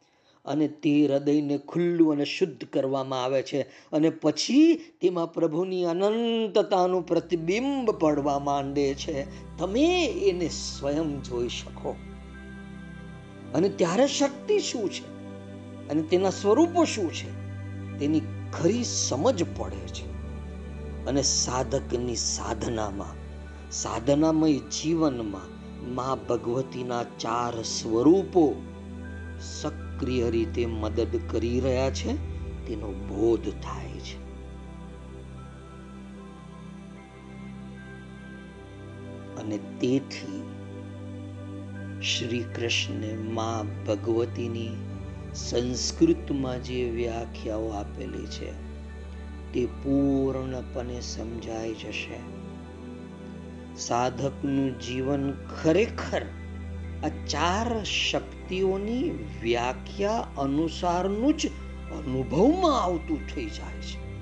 [0.45, 3.63] અને તે હૃદયને ખુલ્લું અને શુદ્ધ કરવામાં આવે છે.
[3.63, 9.27] અને પછી તેમાં પ્રભુની અનંતતાનું પ્રતિબિંબ પડવા માંડે છે.
[9.59, 11.97] તમે એને સ્વયં જોઈ શકો.
[13.55, 15.13] અને ત્યારે શક્તિ શું છે?
[15.89, 17.31] અને તેના સ્વરૂપો શું છે?
[17.99, 18.21] તેની
[18.53, 20.13] ખરી સમજ પડે છે.
[21.07, 23.15] અને સાધકની સાધનામાં,
[23.71, 25.63] સાધનામય જીવનમાં
[25.95, 28.63] મા ભગવતીના ચાર સ્વરૂપો
[30.03, 32.13] સક્રિય રીતે મદદ કરી રહ્યા છે,
[32.67, 34.23] તેનો બોધ થાય છે.
[39.37, 40.43] અને તેથી
[42.03, 44.71] શ્રી કૃષ્ણે મા ભગવતીની
[45.35, 48.53] સંસ્કૃતમાં જે વ્યાખ્યાઓ આપેલી છે,
[49.53, 52.19] તે પૂર્ણપણે સમજાઈ જશે.
[53.77, 56.23] સાધકનું જીવન ખરેખર
[57.05, 61.47] આ ચાર શક્તિઓની વ્યાખ્યા અનુસારનું જ
[61.93, 64.13] અનુભવમાં આવતું થઈ જાય છે.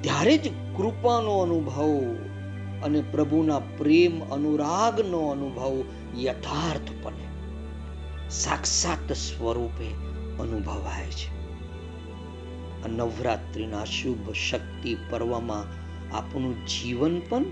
[0.00, 2.14] ત્યારે જ કૃપાનો અનુભવ
[2.84, 5.84] અને પ્રભુના પ્રેમ અનુરાગનો અનુભવ
[6.16, 7.24] યથાર્થપણે
[8.30, 9.86] સાક્ષાત સ્વરૂપે
[10.42, 11.44] અનુભવાય છે.
[12.88, 15.84] નવરાત્રિના શુભ શક્તિ પર્વમાં
[16.16, 17.44] આપણું જીવન પણ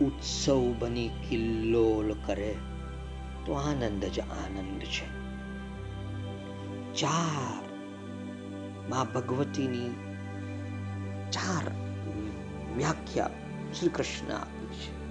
[0.00, 2.54] ઉત્સવ બની કિલ્લોલ કરે.
[3.46, 5.24] તો આનંદ જ આનંદ છે.
[6.94, 7.64] ચાર
[8.88, 9.90] મા ભગવતીની
[11.32, 11.72] ચાર
[12.76, 13.30] વ્યાખ્યા
[13.78, 15.04] શ્રી કૃષ્ણ આપી છે.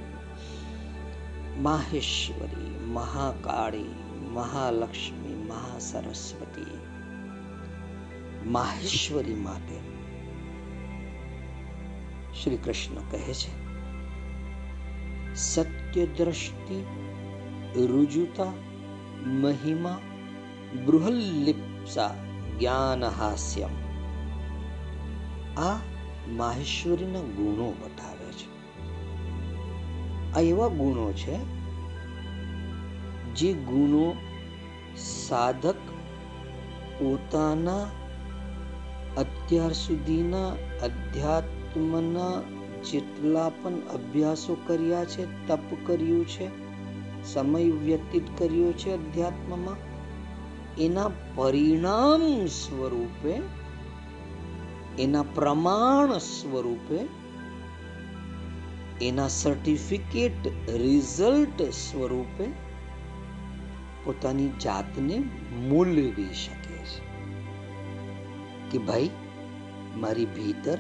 [1.60, 3.96] માહેશ્વરી, મહાકાળી,
[4.30, 6.80] મહાલક્ષ્મી, મહાસરસ્વતી,
[8.50, 9.94] માહેશ્વરી માટે
[12.44, 13.64] શ્રી કૃષ્ણ કહે છે,
[15.36, 16.86] સત્ય દ્રષ્ટિ
[17.80, 18.54] રુજુતા,
[19.26, 20.00] મહિમા,
[20.86, 22.16] બૃહલ્લિપ્સા,
[22.60, 23.70] જ્ઞાનહાસ્યમ.
[25.62, 25.80] આ
[26.30, 28.54] માહેશ્વરીના ગુણો બતાવે છે.
[30.34, 31.38] આ એવા ગુણો છે
[33.34, 34.16] જે ગુણો
[34.98, 35.76] સાધક
[37.00, 37.84] પોતાના
[39.18, 40.50] અત્યાર સુધીના
[40.84, 42.42] અધ્યાત્મના
[42.92, 46.63] જેટલા પણ અભ્યાસો કર્યા છે, તપ કર્યું છે
[47.26, 49.94] સમય વ્યતીત કર્યો છે અધ્યાત્મમાં.
[50.78, 53.34] એના પરિણામ સ્વરૂપે,
[55.04, 57.00] એના પ્રમાણ સ્વરૂપે,
[59.06, 62.46] એના સર્ટિફિકેટ રિઝલ્ટ સ્વરૂપે
[64.04, 65.24] પોતાની જાતને
[65.68, 67.14] મૂલવી શકે છે.
[68.72, 69.10] કે ભાઈ,
[69.96, 70.78] મારી ભીતર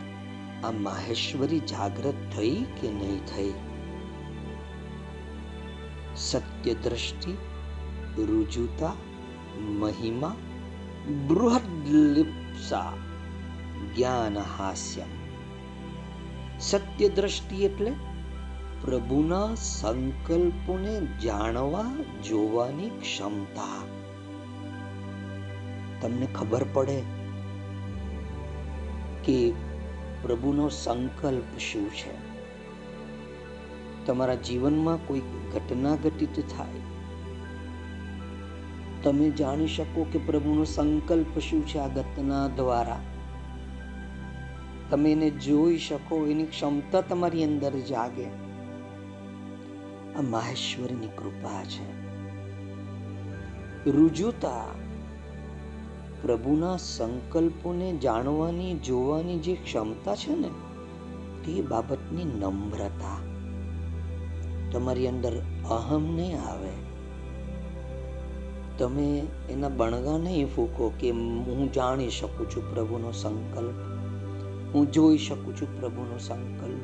[0.63, 3.53] આ માહેશ્વરી જાગૃત થઈ કે નહીં થઈ?
[6.15, 7.31] સત્ય દ્રષ્ટિ
[8.17, 8.93] રુજુતા,
[9.59, 10.35] મહિમા,
[11.27, 12.93] બૃહદલિપ્સા
[13.95, 15.03] જ્ઞાન હાસ્ય
[16.59, 17.91] સત્ય દ્રષ્ટિ એટલે
[18.81, 23.85] પ્રભુના સંકલ્પોને જાણવા, જોવાની ક્ષમતા.
[26.01, 27.01] તમને ખબર પડે
[29.23, 29.53] કે
[30.21, 32.22] પ્રભુનો સંકલ્પ શું છે?
[34.05, 35.21] તમારા જીવનમાં કોઈ
[35.53, 36.81] ઘટના ઘટિત થાય,
[39.03, 42.99] તમે જાણી શકો કે પ્રભુનો સંકલ્પ શું છે આ ઘટના દ્વારા.
[44.89, 48.25] તમે એને જોઈ શકો, એની ક્ષમતા તમારી અંદર જાગે.
[50.15, 52.03] આ માહેશ્વરીની કૃપા છે.
[53.91, 54.65] રુજુતા,
[56.21, 60.49] પ્રભુના સંકલ્પોને જાણવાની, જોવાની જે ક્ષમતા છે ને,
[61.45, 63.32] તે બાબતની નમ્રતા.
[64.73, 66.69] તમારી અંદર અહમ નહીં આવે.
[68.77, 73.75] તમે એના બણગા નહીં ફૂકો કે હું જાણી શકું છું પ્રભુનો સંકલ્પ.
[74.75, 76.81] હું જોઈ શકું છું પ્રભુનો સંકલ્પ.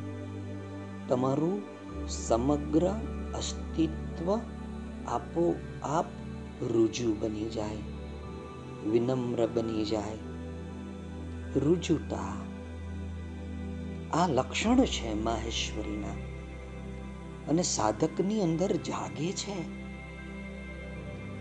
[1.10, 1.62] તમારું
[2.08, 2.88] સમગ્ર
[3.36, 4.40] અસ્તિત્વ
[5.08, 6.06] આપોઆપ
[6.62, 7.78] રુજુ બની જાય,
[8.90, 10.18] વિનમ્ર બની જાય.
[11.60, 12.34] રુજુતા
[14.14, 16.29] આ લક્ષણ છે માહેશ્વરીના.
[17.50, 19.80] અને સાધકની અંદર જાગે છે.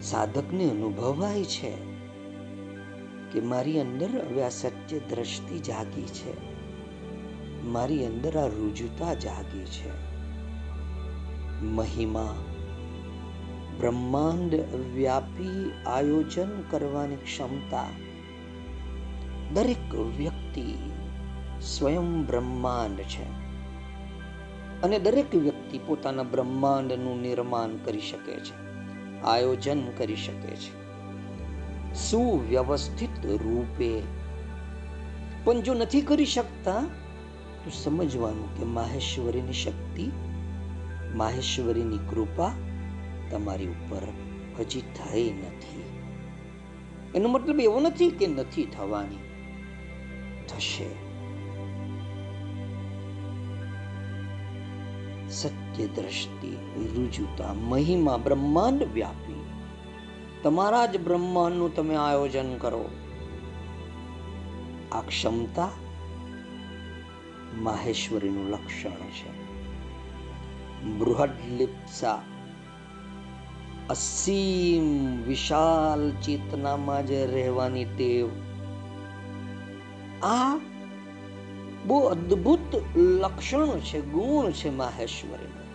[0.00, 1.72] સાધકને અનુભવાય છે
[3.32, 6.58] કે મારી અંદર હવે આ સત્ય દ્રષ્ટિ જાગી છે.
[7.64, 10.08] મારી અંદર આ રુજુતા જાગી છે.
[11.64, 12.34] મહિમા,
[13.80, 14.54] બ્રહ્માંડ
[14.94, 17.84] વ્યાપી આયોજન કરવાની ક્ષમતા.
[19.52, 20.74] દરેક વ્યક્તિ
[21.60, 23.47] સ્વયં બ્રહ્માંડ છે.
[24.82, 28.68] અને દરેક વ્યક્તિ પોતાના બ્રહ્માંડનું નિર્માણ કરી શકે છે,
[29.22, 30.88] આયોજન કરી શકે છે.
[31.94, 34.00] સુવ્યવસ્થિત રૂપે.
[35.44, 36.80] પણ જો નથી કરી શકતા,
[37.64, 40.10] તો સમજવાનું કે માહેશ્વરીની શક્તિ,
[41.14, 42.50] માહેશ્વરીની કૃપા
[43.30, 44.02] તમારી ઉપર
[44.60, 45.82] હજી થઈ નથી.
[47.14, 49.16] એનો મતલબ એવો નથી કે નથી થવાની.
[50.48, 51.07] થશે.
[55.30, 56.56] સત્ય દ્રષ્ટિ
[56.96, 59.46] રુજુતા, મહિમા બ્રહ્માંડ વ્યાપી.
[60.42, 62.88] તમારા જ બ્રહ્માંડનું તમે આયોજન કરો.
[64.92, 65.68] આ ક્ષમતા
[67.54, 69.48] માહેશ્વરીનું લક્ષણ છે.
[70.98, 72.22] બૃહદ લિપ્સા
[73.90, 78.28] અસીમ વિશાલ ચેતનામાં જે રહેવાની ટેવ.
[80.22, 80.56] આ
[81.88, 85.66] બહુ અદ્ભુત લક્ષણો છે, ગુણ છે માહેશ્વરીનું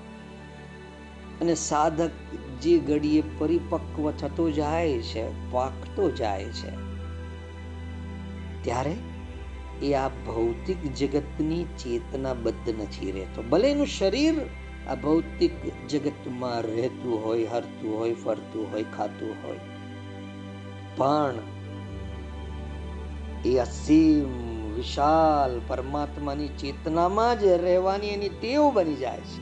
[1.41, 2.13] અને સાધક
[2.61, 6.71] જે ઘડીએ પરિપક્વ થતો જાય છે, પાકતો જાય છે,
[8.63, 8.95] ત્યારે
[9.81, 13.39] એ આ ભૌતિક જગતની ચેતનાબદ્ધ નથી રહેતો.
[13.51, 14.37] ભલે એનું શરીર
[14.89, 15.55] આ ભૌતિક
[15.89, 19.63] જગતમાં રહેતું હોય, હરતું હોય, ફરતું હોય, ખાતું હોય,
[20.97, 21.37] પણ
[23.45, 24.33] એ અસીમ
[24.75, 29.41] વિશાલ પરમાત્માની ચેતનામાં જ રહેવાની એની ટેવ બની જાય છે.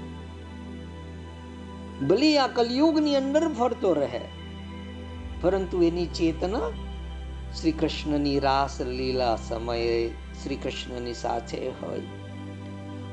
[2.01, 4.21] ભલે આ કલયુગની અંદર ફરતો રહે,
[5.41, 6.69] પરંતુ એની ચેતના
[7.53, 10.09] શ્રી કૃષ્ણની રાસ લીલા સમયે
[10.43, 12.01] શ્રી કૃષ્ણની સાથે હોય.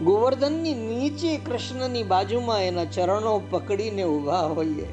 [0.02, 4.88] ગોવર્ધનની નીચે કૃષ્ણની બાજુમાં એના ચરણો પકડીને ઊભા હોઈએ.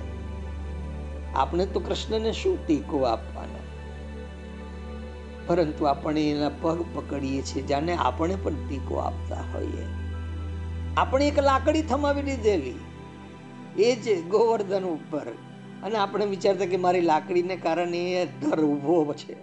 [1.36, 3.65] આપણે તો કૃષ્ણને શું ટીકો આપવાનો?
[5.48, 9.86] પરંતુ આપણે એના પગ પકડીએ છીએ જાણે આપણે પણ ટીકો આપતા હોઈએ.
[10.98, 12.76] આપણે એક લાકડી થમાવી દીધેલી,
[13.84, 15.28] એ જ ગોવર્ધન ઉપર.
[15.84, 19.36] અને આપણે વિચારતા કે મારી લાકડીને કારણે એ ધર ઊભો છે.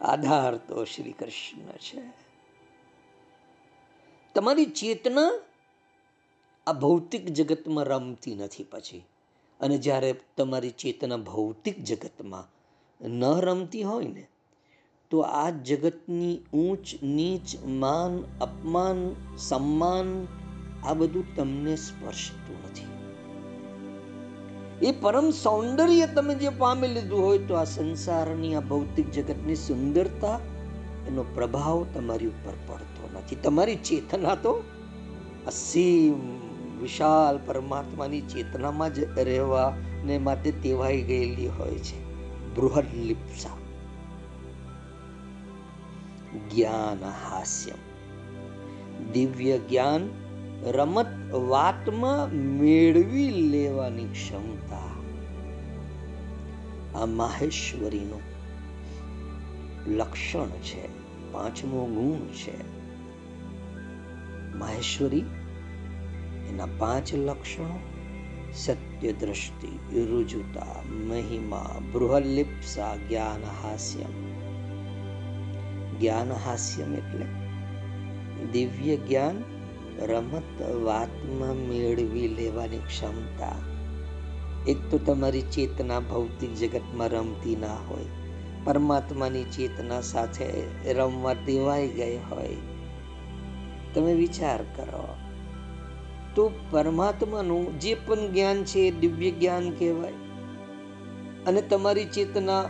[0.00, 2.02] આધાર તો શ્રી કૃષ્ણ છે.
[4.34, 5.32] તમારી ચેતના
[6.66, 9.04] આ ભૌતિક જગતમાં રમતી નથી પછી.
[9.60, 12.51] અને જ્યારે તમારી ચેતના ભૌતિક જગતમાં
[13.02, 14.28] ન રમતી હોય ને,
[15.10, 20.26] તો આ જગતની ઊંચ, નીચ, માન, અપમાન, સન્માન
[20.84, 22.86] આ બધું તમને સ્પર્શતું નથી.
[24.86, 30.38] એ પરમ સૌંદર્ય તમે જે પામી લીધું હોય તો આ સંસારની, આ ભૌતિક જગતની સુંદરતા
[31.08, 33.36] એનો પ્રભાવ તમારી ઉપર પડતો નથી.
[33.36, 34.62] તમારી ચેતના તો
[35.46, 36.38] અસીમ
[36.82, 42.11] વિશાલ પરમાત્માની ચેતનામાં જ રહેવાને માટે તેવાઈ ગયેલી હોય છે.
[42.54, 43.50] બૃહદ લિપ્સા.
[46.32, 47.92] જ્ઞાન હાસ્યમ
[49.12, 50.10] દિવ્ય જ્ઞાન
[50.66, 54.92] રમત વાતમાં મેળવી લેવાની ક્ષમતા.
[56.98, 58.20] આ માહેશ્વરીનું
[59.94, 60.88] લક્ષણ છે,
[61.32, 62.82] પાંચમો ગુણ છે.
[64.58, 65.24] માહેશ્વરી,
[66.48, 67.91] એના પાંચ લક્ષણો
[68.52, 69.70] સત્ય દ્રષ્ટિ
[70.10, 73.44] રુજુતા મહિમા બૃહલિપ્સા જ્ઞાન
[76.42, 77.26] હાસ્યમ એટલે
[78.52, 79.38] દિવ્ય જ્ઞાન
[80.00, 83.56] રમત વાતમાં મેળવી લેવાની ક્ષમતા
[84.66, 88.10] એક તો તમારી ચેતના ભૌતિક જગતમાં રમતી ના હોય
[88.64, 90.48] પરમાત્માની ચેતના સાથે
[90.92, 92.60] રમવા દેવાઈ ગઈ હોય
[93.94, 95.04] તમે વિચાર કરો
[96.34, 100.12] તો પરમાત્માનું જે પણ જ્ઞાન છે એ દિવ્ય જ્ઞાન કહેવાય.
[101.46, 102.64] અને તમારી ચેતના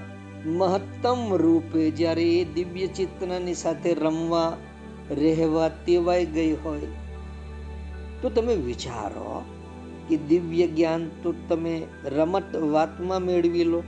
[0.46, 4.56] મહત્તમ રૂપે જ્યારે એ દિવ્ય ચેતનાની સાથે રમવા,
[5.10, 6.80] રહેવા તેવાઈ ગઈ હોય,
[8.22, 9.42] તો તમે વિચારો
[10.08, 13.82] કે દિવ્ય જ્ઞાન તો તમે રમત વાતમાં મેળવી લો.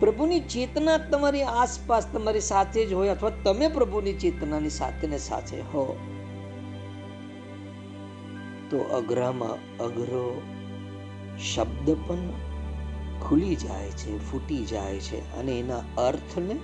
[0.00, 5.60] પ્રભુની ચેતના તમારી આસપાસ તમારી સાથે જ હોય અથવા તમે પ્રભુની ચેતનાની સાથે ને સાથે
[5.60, 5.96] હો.
[8.74, 10.42] તો અઘરામાં અઘરો
[11.54, 12.16] શબ્દ પણ
[13.20, 16.56] ખુલી જાય છે, ફૂટી જાય છે અને એના અર્થને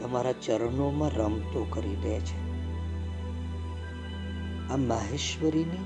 [0.00, 2.50] તમારા ચરણોમાં રમતો કરી દે છે.
[4.68, 5.84] આ માહેશ્વરીની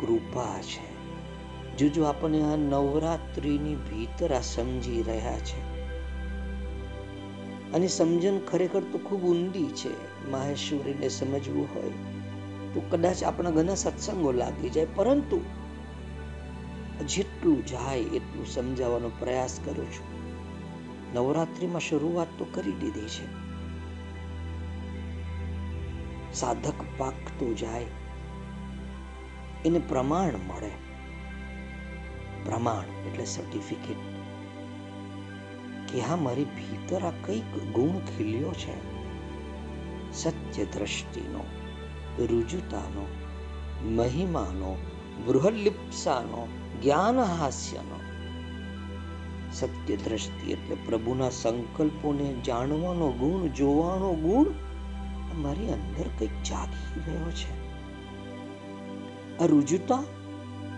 [0.00, 0.92] કૃપા છે.
[1.76, 5.60] જો જો આપણે આ નવરાત્રિની ભીતર આ સમજી રહ્યા છે.
[7.72, 10.22] અને સમજણ ખરેખર તો ખૂબ ઊંડી છે.
[10.30, 12.11] માહેશ્વરીને સમજવું હોય
[12.74, 15.40] તો કદાચ આપણા ઘણા સત્સંગો લાગી જાય, પરંતુ
[17.06, 20.10] જેટલું જાય એટલું સમજાવવાનો પ્રયાસ કરું છું.
[21.14, 23.26] નવરાત્રિમાં શરૂઆત તો કરી દીધી છે.
[26.32, 27.86] સાધક પાકતો જાય,
[29.64, 30.70] એને પ્રમાણ મળે.
[32.44, 34.02] પ્રમાણ એટલે સર્ટિફિકેટ
[35.92, 38.76] કે હા, મારી ભીતર આ કંઈક ગુણ ખીલ્યો છે.
[40.12, 41.61] સત્ય દ્રષ્ટિનો.
[42.18, 43.06] રુજુતાનો,
[43.88, 44.76] મહિમાનો
[45.26, 46.48] બૃહલિપ્સાનો
[46.82, 48.00] જ્ઞાન હાસ્યનો
[49.52, 54.46] સત્ય દ્રષ્ટિ એટલે પ્રભુના સંકલ્પોને જાણવાનો ગુણ, જોવાનો ગુણ
[55.38, 57.62] મારી અંદર કંઈક જાગી રહ્યો છે.
[59.38, 59.94] આ રુજુતા,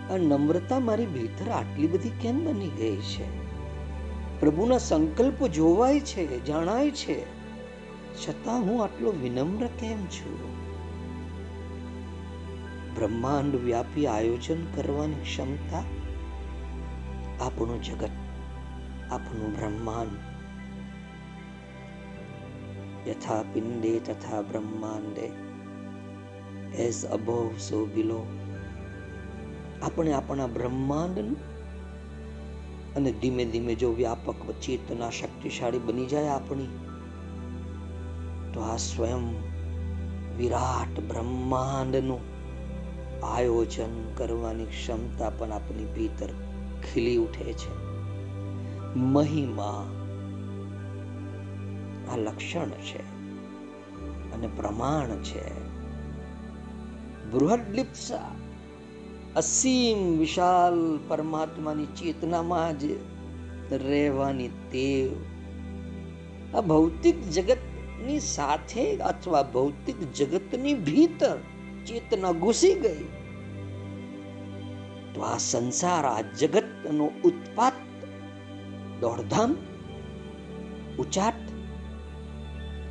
[0.09, 3.45] આ નમ્રતા મારી ભીતર આટલી બધી કેમ બની ગઈ છે?
[4.39, 7.25] પ્રભુના સંકલ્પ જોવાય છે, જાણાય છે.
[8.27, 10.54] છતાં હું આટલો વિનમ્ર કેમ છું?
[12.95, 15.83] બ્રહ્માંડ વ્યાપી આયોજન કરવાની ક્ષમતા
[17.41, 18.13] આપણું જગત,
[19.11, 20.15] આપણું બ્રહ્માંડ.
[23.07, 25.25] યથા પિંડે તથા બ્રહ્માંડે
[26.85, 28.21] એઝ અબોવ સો બિલો
[29.81, 31.35] આપણે આપણા બ્રહ્માંડનું
[32.95, 36.71] અને ધીમે ધીમે જો વ્યાપક ચેતના શક્તિશાળી બની જાય આપણી,
[38.53, 39.25] તો આ સ્વયં
[40.37, 42.23] વિરાટ બ્રહ્માંડનું
[43.25, 46.29] આયોજન કરવાની ક્ષમતા પણ આપની ભીતર
[46.93, 47.85] ખીલી ઉઠે છે.
[48.95, 49.85] મહિમા
[52.13, 52.99] આ લક્ષણ છે
[54.31, 55.65] અને પ્રમાણ છે.
[57.31, 58.31] બૃહદલિપ્સા
[59.35, 62.83] અસીમ વિશાલ પરમાત્માની ચેતનામાં જ
[63.71, 65.11] રહેવાની તેવ
[66.57, 71.37] આ ભૌતિક જગતની સાથે અથવા ભૌતિક જગતની ભીતર
[71.87, 73.03] ચેતના ઘૂસી ગઈ
[75.13, 77.73] તો આ સંસાર, આ જગતનો ઉત્પાત,
[78.99, 79.55] દોડધામ,
[80.99, 81.33] ઉચાટ,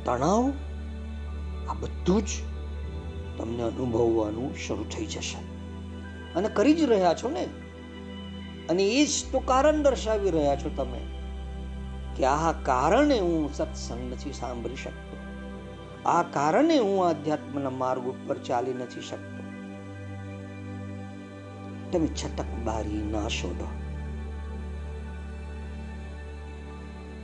[0.05, 0.53] તણાવ,
[1.69, 2.29] આ બધું જ
[3.37, 5.37] તમને અનુભવવાનું શરૂ થઈ જશે.
[6.33, 7.43] અને કરી જ રહ્યા છો ને?
[8.69, 10.99] અને એ જ તો કારણ દર્શાવી રહ્યા છો તમે,
[12.17, 15.04] કે આ કારણે હું સત્સંગ નથી સાંભળી શકતો
[16.05, 19.43] આ કારણે હું આધ્યાત્મના માર્ગ ઉપર ચાલી નથી શકતો.
[21.91, 23.67] તમે છટક બારી ના શોધો.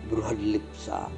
[0.09, 1.09] બૃહદલિપ્સા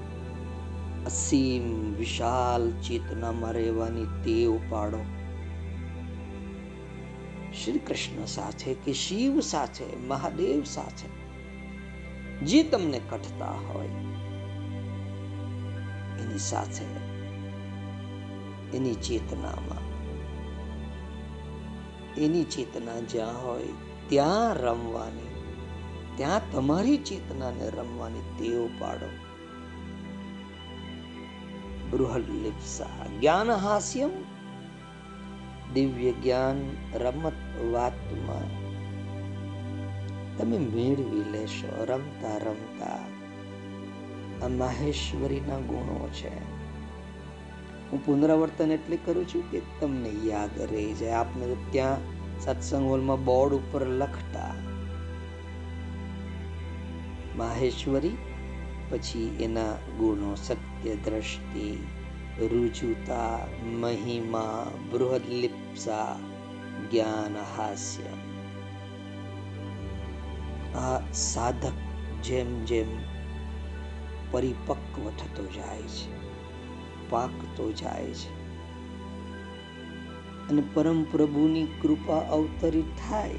[1.06, 5.00] અસીમ વિશાલ ચેતનામાં રહેવાની ટેવ પાડો.
[7.64, 11.08] શ્રી કૃષ્ણ સાથે કે શિવ સાથે, મહાદેવ સાથે,
[12.46, 13.88] જે તમને કઠતા હોય,
[16.22, 17.03] એની સાથે
[18.74, 19.94] એની ચેતનામાં.
[22.16, 23.64] એની ચેતના જ્યાં હોય,
[24.10, 25.28] ત્યાં રમવાની.
[26.18, 29.10] ત્યાં તમારી ચેતનાને રમવાની ટેવ પાડો.
[31.92, 34.10] બૃહલિપ્સા જ્ઞાન હાસ્યમ
[35.74, 36.62] દિવ્ય જ્ઞાન
[36.94, 37.34] રમત
[37.72, 38.64] વાતમાં.
[40.38, 43.00] તમે મેળવી લેશો, રમતા રમતા.
[44.46, 46.63] આ માહેશ્વરીના ગુણો છે.
[47.94, 51.12] હું પુનરાવર્તન એટલે કરું છું કે તમને યાદ રહી જાય.
[51.12, 51.98] આપને ત્યાં
[52.40, 54.56] સત્સંગ હોલમાં બોર્ડ ઉપર લખતા
[57.36, 58.18] માહેશ્વરી,
[58.90, 61.78] પછી એના ગુણો સત્ય, દ્રષ્ટિ,
[62.40, 66.20] રુજુતા, મહિમા બૃહદલિપ્સા
[66.92, 68.10] જ્ઞાન, હાસ્ય.
[70.78, 71.78] આ સાધક
[72.24, 72.98] જેમ જેમ
[74.32, 76.23] પરિપક્વ થતો જાય છે.
[77.14, 78.44] પાકતો જાય છે.
[80.50, 83.36] અને પરમ પ્રભુની કૃપા અવતરિત થાય,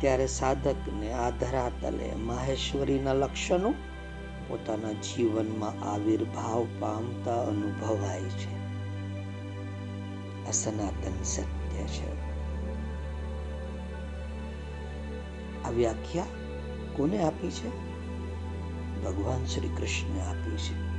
[0.00, 3.74] ત્યારે સાધકને આ ધરાતલે માહેશ્વરીના લક્ષણો
[4.48, 8.54] પોતાના જીવનમાં આવિર્ભાવ પામતા અનુભવાય છે.
[10.48, 12.30] આ સનાતન સત્ય છે.
[15.64, 16.24] આ વ્યાખ્યા
[16.96, 17.90] કોને આપી છે?
[19.04, 20.89] ભગવાન શ્રી કૃષ્ણે આપી છે.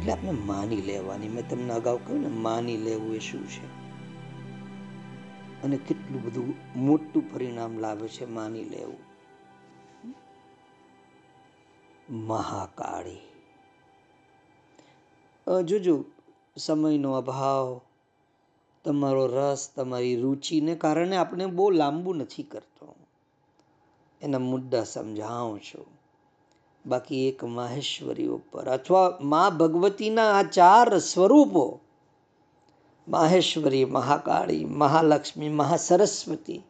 [0.00, 1.28] એટલે આપણે માની લેવાની.
[1.28, 3.66] મેં તમને અગાઉ કહ્યું ને, માની લેવું એ શું છે?
[5.62, 8.98] અને કેટલું બધું મોટું પરિણામ લાવે છે માની લેવું.
[12.26, 13.18] મહાકાળી.
[15.64, 16.04] જોજો,
[16.56, 17.80] સમયનો અભાવ,
[18.84, 22.94] તમારો રસ, તમારી રુચિને કારણે આપણે બહુ લાંબુ નથી કરતો.
[24.22, 25.99] એના મુદ્દા સમજાવું છું.
[26.86, 28.68] બાકી એક માહેશ્વરી ઉપર.
[28.68, 31.80] અથવા મા ભગવતીના આ ચાર સ્વરૂપો,
[33.08, 36.62] માહેશ્વરી, મહાકાળી, મહાલક્ષ્મી, મહાસરસ્વતી,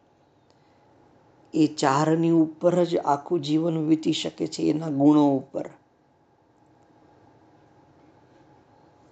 [1.54, 5.70] એ ચારની ઉપર જ આખું જીવન વીતી શકે છે એના ગુણો ઉપર.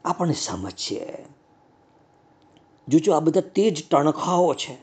[0.05, 1.27] આપણે સમજીએ.
[2.89, 4.79] જોજો આ બધા તેજ ટણખાઓ છે.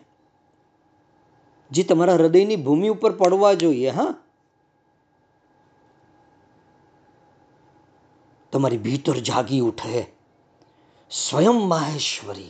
[1.71, 4.15] જે તમારા હૃદયની ભૂમિ ઉપર પડવા જોઈએ, હા?
[8.55, 10.05] તમારી ભીતર જાગી ઉઠે.
[11.11, 12.49] સ્વયં માહેશ્વરી.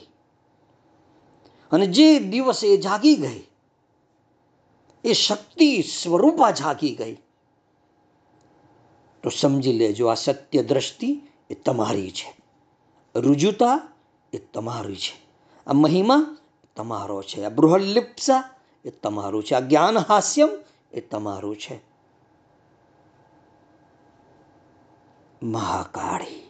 [1.71, 3.43] અને જે દિવસે એ જાગી ગઈ,
[5.03, 7.17] એ શક્તિ સ્વરૂપા જાગી ગઈ.
[9.23, 12.37] તો સમજી લેજો, આ સત્ય દ્રષ્ટિ એ તમારી છે.
[13.15, 13.93] રુજુતા
[14.33, 15.25] એ તમારી છે.
[15.67, 16.37] આ મહિમા
[16.75, 17.43] તમારો છે.
[17.43, 18.49] આ બૃહલિપ્સા
[18.85, 19.55] એ તમારું છે.
[19.55, 20.49] આ જ્ઞાન હાસ્યમ
[20.91, 21.94] એ તમારું છે.
[25.45, 26.49] મહાકાળી.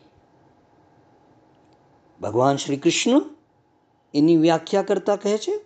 [2.21, 3.21] ભગવાન શ્રી કૃષ્ણ
[4.13, 5.61] એની વ્યાખ્યા કરતા કહે છે,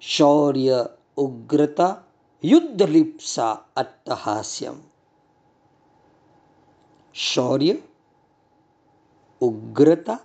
[0.00, 2.02] શૌર્ય ઉગ્રતા
[2.44, 4.74] યુદ્ધલિપ્સા અટ્ટહાસ્યમ.
[7.14, 7.76] શૌર્ય
[9.40, 10.18] ઉગ્રતા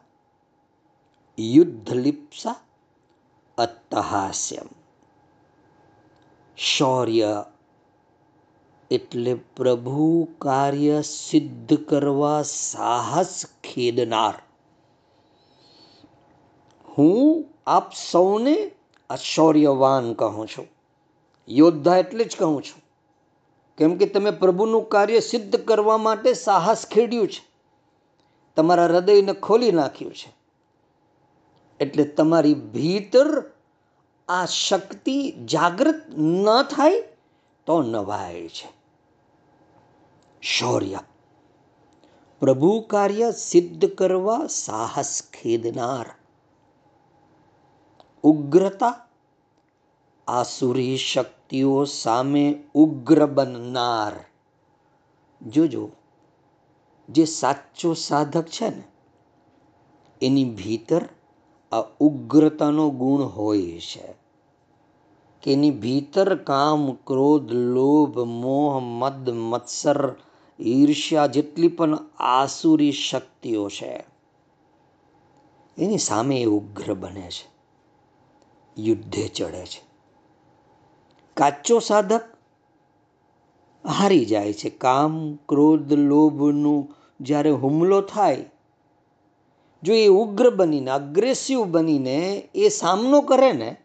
[1.39, 2.55] યુદ્ધલિપ્સા
[3.57, 4.65] અટ્ટહાસ્યમ.
[6.57, 7.45] શૌર્ય
[8.91, 14.33] એટલે પ્રભુ કાર્ય સિદ્ધ કરવા સાહસ ખેદનાર.
[16.97, 18.71] હું આપ સૌને
[19.09, 20.67] અશૌર્યવાન કહું છું.
[21.49, 22.83] યોદ્ધા એટલે જ કહું છું.
[23.77, 27.51] કેમ કે તમે પ્રભુનું કાર્ય સિદ્ધ કરવા માટે સાહસ ખેડ્યું છે.
[28.55, 30.35] તમારા હૃદયને ખોલી નાખ્યું છે.
[31.79, 33.43] એટલે તમારી ભીતર
[34.27, 37.01] આ શક્તિ જાગૃત ન થાય
[37.65, 38.80] તો નવાય છે.
[40.41, 41.01] શૌર્ય
[42.41, 46.07] પ્રભુ કાર્ય સિદ્ધ કરવા સાહસ ખેદનાર
[48.23, 48.95] ઉગ્રતા
[50.27, 54.15] આસુરી શક્તિઓ સામે ઉગ્ર બનનાર
[55.41, 55.85] જોજો
[57.09, 58.85] જે સાચો સાધક છે ને
[60.21, 61.03] એની ભીતર
[61.71, 64.07] આ ઉગ્રતાનો ગુણ હોય છે
[65.43, 70.01] કે એની ભીતર કામ ક્રોધ લોભ મોહ મદ મત્સર
[70.61, 74.03] ઈર્ષ્યા જેટલી પણ આસુરી શક્તિઓ છે,
[75.77, 77.47] એની સામે એ ઉગ્ર બને છે,
[78.77, 79.81] યુદ્ધે ચડે છે.
[81.37, 82.23] કાચો સાધક
[83.85, 84.69] હારી જાય છે.
[84.69, 88.45] કામ, ક્રોધ, લોભનું જ્યારે હુમલો થાય,
[89.83, 93.77] જો એ ઉગ્ર બનીને અગ્રેસિવ બનીને એ સામનો કરે ને,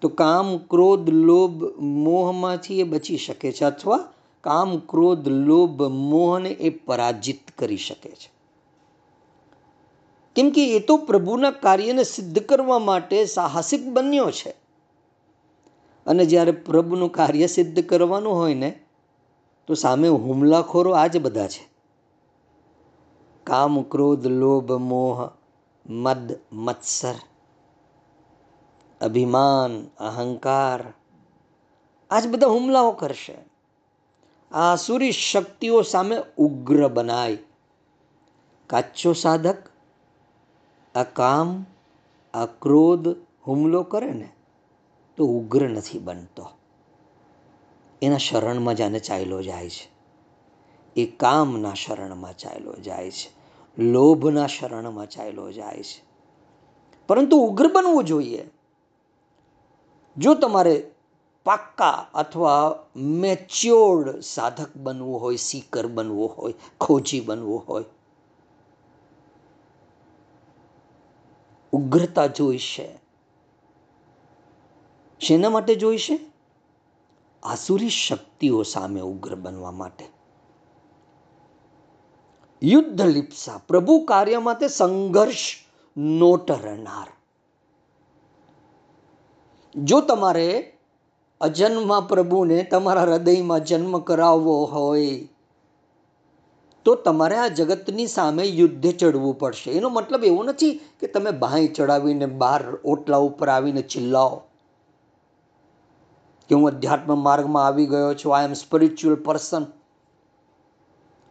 [0.00, 6.70] તો કામ, ક્રોધ, લોભ મોહમાંથી એ બચી શકે છે અથવા કામ, ક્રોધ, લોભ, મોહને એ
[6.70, 8.32] પરાજિત કરી શકે છે.
[10.36, 14.50] કેમ કે એ તો પ્રભુના કાર્યને સિદ્ધ કરવા માટે સાહસિક બન્યો છે.
[16.06, 18.80] અને જ્યારે પ્રભુનું કાર્ય સિદ્ધ કરવાનું હોય ને,
[19.66, 21.68] તો સામે હુમલાખોરો આ જ બધા છે.
[23.44, 25.28] કામ, ક્રોધ, લોભ, મોહ,
[25.86, 27.14] મદ, મત્સર,
[29.00, 30.92] અભિમાન, અહંકાર
[32.10, 33.34] આજ બધા હુમલાઓ કરશે.
[33.34, 33.49] આ
[34.52, 37.38] આસુરી શક્તિઓ સામે ઉગ્ર બનાય.
[38.66, 39.68] કાચો સાધક,
[40.94, 41.66] આ કામ,
[42.34, 43.08] આ ક્રોધ
[43.46, 44.28] હુમલો કરે ને,
[45.16, 46.50] તો ઉગ્ર નથી બનતો.
[48.02, 49.90] એના શરણમાં જાને ચાલ્યો જાય છે.
[50.96, 53.40] એ કામના શરણમાં ચાલ્યો જાય છે.
[53.82, 56.04] લોભના શરણમાં ચાલ્યો જાય છે.
[57.06, 58.50] પરંતુ ઉગ્ર બનવું જોઈએ.
[60.18, 60.89] જો તમારે
[61.50, 67.84] પાક્કા અથવા મેચ્યોર્ડ સાધક બનવું હોય સીકર બનવું હોય, ખોજી બનવું હોય.
[71.72, 72.98] ઉગ્રતા જોઈશે.
[75.20, 76.18] શેના માટે જોઈશે?
[77.42, 80.06] આસુરી શક્તિઓ સામે ઉગ્ર બનવા માટે.
[82.62, 85.54] યુદ્ધ લિપ્સા, પ્રભુ કાર્ય માટે સંઘર્ષ
[85.96, 87.12] નોટ ટરનાર
[89.74, 90.76] જો તમારે
[91.40, 95.28] અજન્મા પ્રભુને તમારા હૃદયમાં જન્મ કરાવવો હોય,
[96.84, 99.70] તો તમારે આ જગતની સામે યુદ્ધે ચડવું પડશે.
[99.70, 104.36] એનો મતલબ એવો નથી કે તમે બાંય ચડાવીને બહાર ઓટલા ઉપર આવીને ચિલ્લાઓ
[106.50, 109.66] કે હું અધ્યાત્મ માર્ગમાં આવી ગયો છું આઈ એમ સ્પિરિચ્યુઅલ પર્સન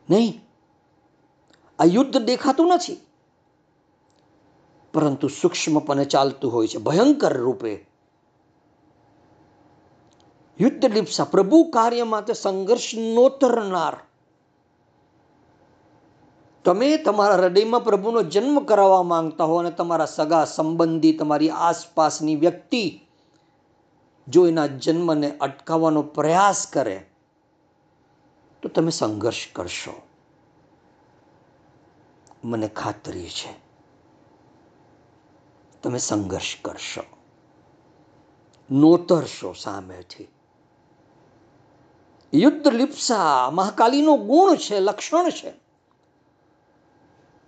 [0.10, 0.42] નહીં.
[1.80, 2.98] આ યુદ્ધ દેખાતું નથી.
[4.94, 7.89] પરંતુ સૂક્ષ્મપણે ચાલતું હોય છે, ભયંકર રૂપે.
[10.60, 13.98] યુદ્ધ લિપ્સા, પ્રભુ કાર્ય માટે સંઘર્ષ નોતરનાર
[16.66, 23.02] તમે તમારા હૃદયમાં પ્રભુનો જન્મ કરાવવા માંગતા હો અને તમારા સગા સંબંધી, તમારી આસપાસની વ્યક્તિ
[24.28, 27.10] જો એના જન્મને અટકાવવાનો પ્રયાસ કરે,
[28.62, 30.02] તો તમે સંઘર્ષ કરશો.
[32.44, 33.54] મને ખાતરી છે.
[35.84, 37.02] તમે સંઘર્ષ કરશો.
[38.72, 40.28] નોતરશો સામેથી.
[42.34, 45.50] યુદ્ધ લિપ્સા મહાકાલીનો ગુણ છે, લક્ષણ છે.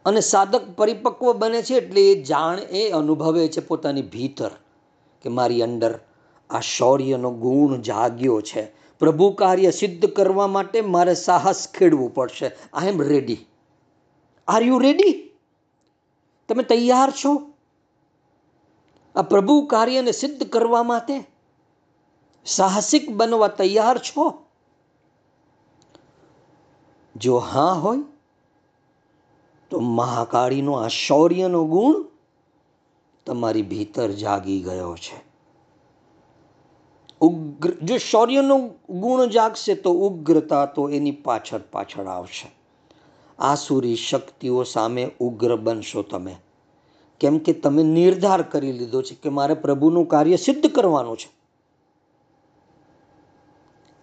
[0.06, 4.50] અને સાધક પરિપક્વ બને છે એટલે એ જાણ, એ અનુભવે છે પોતાની ભીતર
[5.22, 6.00] કે મારી અંદર
[6.50, 8.82] આ શૌર્યનો ગુણ જાગ્યો છે.
[9.00, 12.52] પ્રભુ કાર્ય સિદ્ધ કરવા માટે મારે સાહસ ખેડવું પડશે.
[12.74, 13.38] I am ready
[14.48, 15.32] are you ready
[16.50, 17.52] તમે તૈયાર છો?
[19.16, 21.24] આ પ્રભુ કાર્યને સિદ્ધ કરવા માટે
[22.46, 24.41] સાહસિક બનવા તૈયાર છો?
[27.22, 27.98] જો હા હોય,
[29.70, 32.04] તો મહાકાળીનો આ શૌર્યનો ગુણ
[33.26, 35.32] તમારી ભીતર જાગી ગયો છે.
[37.22, 42.52] ઉગ્ર, જો શૌર્યનો ગુણ જાગશે તો ઉગ્રતા તો એની પાછળ પાછળ આવશે.
[43.40, 46.36] આસુરી શક્તિઓ સામે ઉગ્ર બનશો તમે.
[47.20, 51.30] કેમ કે તમે નિર્ધાર કરી લીધો છે કે મારે પ્રભુનું કાર્ય સિદ્ધ કરવાનું છે.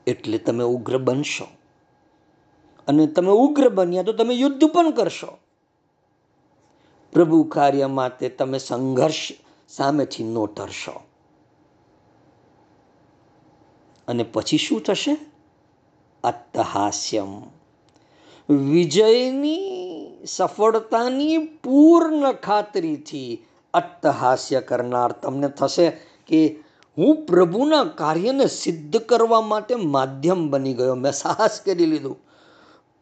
[0.07, 1.58] એટલે તમે ઉગ્ર બનશો.
[2.89, 5.39] અને તમે ઉગ્ર બન્યા તો તમે યુદ્ધ પણ કરશો.
[7.13, 9.29] પ્રભુ કાર્ય માટે તમે સંઘર્ષ
[9.69, 11.01] સામેથી નો ટરશો
[14.09, 15.17] અને પછી શું થશે?
[16.25, 17.43] અત્તહાસ્યમ
[18.71, 25.91] વિજયની સફળતાની પૂર્ણ ખાતરીથી અત્તહાસ્ય કરનાર તમને થશે
[26.27, 26.59] કે
[26.99, 30.95] હું પ્રભુના કાર્યને સિદ્ધ કરવા માટે માધ્યમ બની ગયો.
[30.95, 32.28] મેં સાહસ કરી લીધું.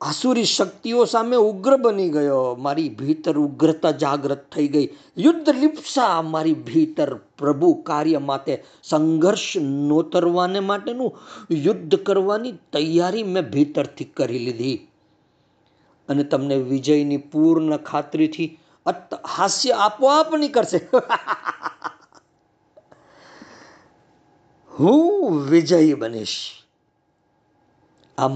[0.00, 2.54] આસુરી શક્તિઓ સામે ઉગ્ર બની ગયો.
[2.54, 4.88] મારી ભીતર ઉગ્રતા જાગ્રત થઈ ગઈ.
[5.18, 11.18] યુદ્ધ લિપ્સા મારી ભીતર પ્રભુ કાર્ય માટે, સંઘર્ષ નોતરવાને માટેનું
[11.50, 14.88] યુદ્ધ કરવાની તૈયારી મેં ભીતરથી કરી લીધી.
[16.08, 18.58] અને તમને વિજયની પૂર્ણ ખાતરીથી
[19.28, 20.80] હાસ્ય આપોઆપ નહીં કરશે
[24.78, 26.36] હું વિજયી બનીશ.
[28.18, 28.28] આ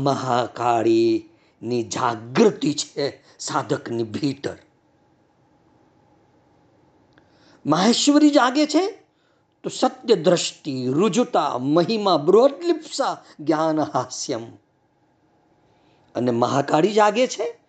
[1.62, 4.56] મહાકાળીની જાગૃતિ છે સાધકની ભીતર.
[7.66, 8.90] માહેશ્વરી જાગે છે
[9.62, 14.56] તો સત્ય દ્રષ્ટિ, રુજુતા, મહિમા બૃહદલિપ્સા જ્ઞાન, હાસ્યમ.
[16.14, 17.61] અને મહાકાળી જાગે છે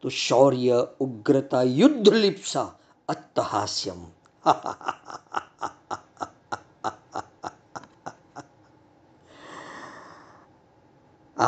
[0.00, 2.78] તો શૌર્ય, ઉગ્રતા યુદ્ધલિપ્સા
[3.08, 4.06] અત્તહાસ્યમ.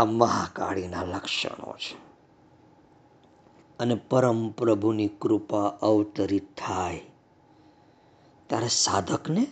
[0.00, 1.96] આ મહાકાળીના લક્ષણો છે.
[3.78, 7.00] અને પરમ પ્રભુની કૃપા અવતરિત થાય.
[8.46, 9.46] ત્યારે સાધકને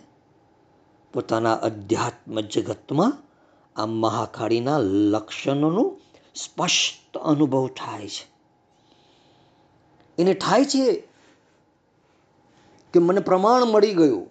[1.13, 3.13] પોતાના અધ્યાત્મ જગતમાં
[3.75, 6.01] આ મહાકાળીના લક્ષણોનું
[6.35, 8.31] સ્પષ્ટ અનુભવ થાય છે.
[10.17, 10.95] એને થાય છે
[12.93, 14.27] કે મને પ્રમાણ મળી ગયું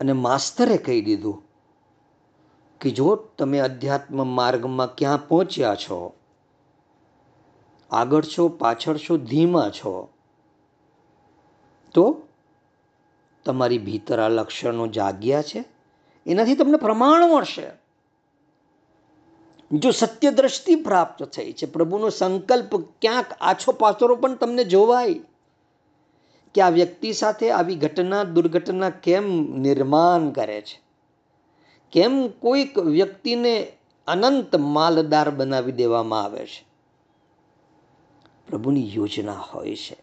[0.00, 1.45] અને માસ્તરે કહી દીધું
[2.80, 6.14] કે જો તમે અધ્યાત્મ માર્ગમાં ક્યાં પહોંચ્યા છો,
[7.90, 10.08] આગળ છો, પાછળ છો, ધીમા છો,
[11.94, 12.22] તો
[13.44, 15.64] તમારી ભીતર આ લક્ષણો જાગ્યા છે.
[16.26, 17.70] એનાથી તમને પ્રમાણ મળશે.
[19.72, 25.20] જો સત્ય દ્રષ્ટિ પ્રાપ્ત થઈ છે, પ્રભુનો સંકલ્પ ક્યાંક આછો પાછરો પણ તમને જોવાય
[26.54, 29.24] કે આ વ્યક્તિ સાથે આવી ઘટના, દુર્ઘટના કેમ
[29.58, 30.85] નિર્માણ કરે છે.
[31.96, 33.72] કેમ કોઈક વ્યક્તિને
[34.06, 36.66] અનંત માલદાર બનાવી દેવામાં આવે છે?
[38.46, 39.96] પ્રભુની યોજના હોય છે.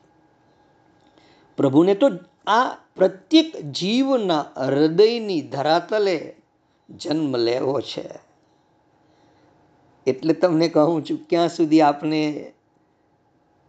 [1.57, 2.09] પ્રભુને તો
[2.47, 6.35] આ પ્રત્યેક જીવના હૃદયની ધરાતલે
[6.89, 8.09] જન્મ લેવો છે.
[10.07, 12.53] એટલે તમને કહું છું, ક્યાં સુધી આપણે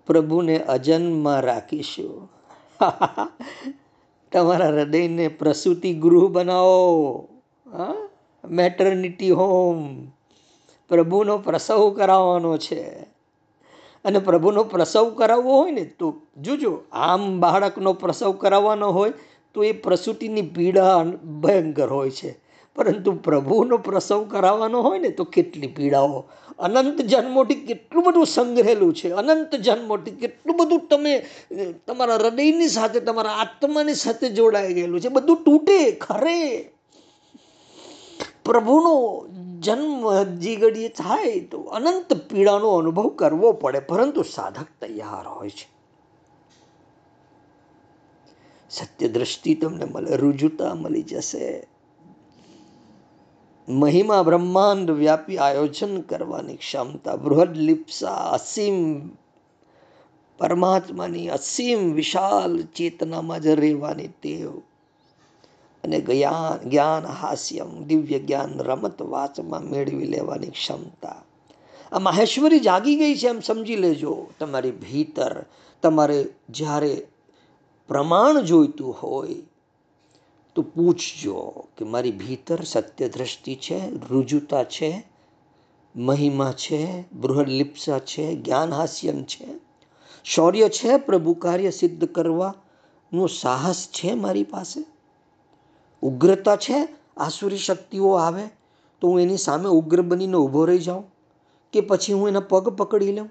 [0.06, 2.32] પ્રભુને અજન્મમાં રાખીશું?
[4.32, 7.28] તમારા હૃદયને પ્રસૂતિ ગૃહ બનાવો.
[7.72, 7.94] હા?
[8.50, 10.06] Maternity home.
[10.88, 13.14] પ્રભુનો પ્રસવ કરાવવાનો છે.
[14.04, 19.12] અને પ્રભુનો પ્રસવ કરાવવો હોય ને, તો જોજો, આમ બાળકનો પ્રસવ કરાવવાનો હોય,
[19.54, 21.04] તો એ પ્રસૂતિની પીડા
[21.40, 22.38] ભયંકર હોય છે.
[22.76, 26.24] પરંતુ પ્રભુનો પ્રસવ કરાવવાનો હોય ને, તો કેટલી પીડાઓ.
[26.58, 29.10] અનંત જન્મોથી કેટલું બધું સંગ્રહેલું છે.
[29.10, 31.26] અનંત જન્મોથી કેટલું બધું તમે,
[31.86, 35.08] તમારા હૃદયની સાથે, તમારા આત્માની સાથે જોડાઈ ગયેલું છે.
[35.08, 36.70] બધું તૂટે, ખરે.
[38.44, 39.26] પ્રભુનો
[39.60, 45.74] જન્મ હજી ઘડીએ થાય તો અનંત પીડાનો અનુભવ કરવો પડે, પરંતુ સાધક તૈયાર હોય છે.
[48.70, 51.66] સત્ય દ્રષ્ટિ તમને મળે, રુજુતા મળી જશે.
[53.68, 59.08] મહિમા બ્રહ્માંડ વ્યાપી આયોજન કરવાની ક્ષમતા, બૃહદ લિપ્સા, અસીમ
[60.38, 64.60] પરમાત્માની અસીમ વિશાલ ચેતનામાં જ રહેવાની ટેવ.
[65.84, 71.22] અને જ્ઞાન જ્ઞાન હાસ્યમ, દિવ્ય જ્ઞાન, રમત વાચમાં મેળવી લેવાની ક્ષમતા.
[71.92, 74.26] આ માહેશ્વરી જાગી ગઈ છે એમ સમજી લેજો.
[74.40, 75.44] તમારી ભીતર,
[75.82, 77.06] તમારે જ્યારે
[77.88, 79.34] પ્રમાણ જોઈતું હોય,
[80.54, 85.04] તો પૂછજો કે મારી ભીતર સત્ય દ્રષ્ટિ છે, રુજુતા છે,
[85.96, 89.46] મહિમા છે, બૃહદલિપ્સા છે, જ્ઞાન હાસ્યમ છે?
[90.24, 94.93] શૌર્ય છે પ્રભુ કાર્ય સિદ્ધ કરવાનું સાહસ છે મારી પાસે?
[96.04, 96.88] ઉગ્રતા છે?
[97.16, 98.48] આસુરી શક્તિઓ આવે?
[99.00, 101.04] તો હું એની સામે ઉગ્ર બનીને ઊભો રહી જાઉં?
[101.72, 103.28] કે પછી હું એના પગ પકડી લઉં?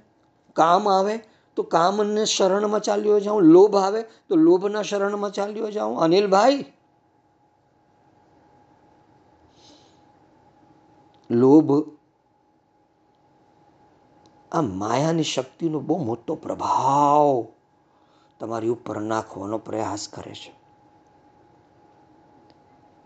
[0.53, 1.17] કામ આવે
[1.55, 3.43] તો કામને શરણમાં ચાલ્યો જાઉં?
[3.43, 5.99] લોભ આવે તો લોભના શરણમાં ચાલ્યો જાઉં?
[5.99, 6.65] અનિલભાઈ!
[11.29, 11.71] લોભ
[14.51, 17.45] આ માયાની શક્તિનો બહુ મોટો પ્રભાવ
[18.39, 20.62] તમારી ઉપર નાખવાનો પ્રયાસ કરે છે.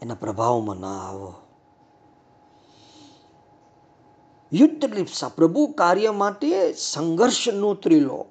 [0.02, 1.34] એના પ્રભાવમાં ના આવો.
[4.54, 8.26] યુદ્ધ લિપ્સા પ્રભુ કાર્ય માટે સંઘર્ષનો ત્રિલો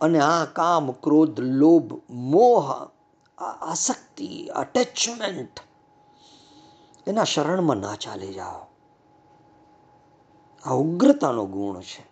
[0.00, 2.88] અને આ કામ, ક્રોધ, લોભ, મોહ
[3.38, 5.60] આસક્તિ અટેચમેન્ટ
[7.06, 8.66] એના શરણમાં ના ચાલી જાઓ.
[10.64, 12.06] આ ઉગ્રતાનો ગુણ છે.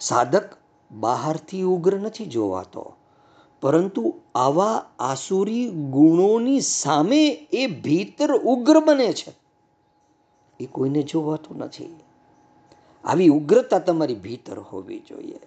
[0.00, 0.56] સાધક
[0.90, 2.92] બહારથી ઉગ્ર નથી જોવાતો.
[3.64, 9.32] પરંતુ આવા આસુરી ગુણોની સામે એ ભીતર ઉગ્ર બને છે.
[10.60, 11.96] એ કોઈને જોવાતું નથી.
[13.04, 15.40] આવી ઉગ્રતા તમારી ભીતર હોવી જોઈએ.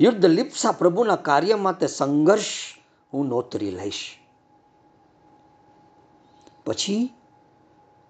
[0.00, 2.46] યુદ્ધ લિપ્સા પ્રભુના કાર્ય માટે સંઘર્ષ
[3.12, 4.16] હું નોતરી લઈશ.
[6.64, 7.10] પછી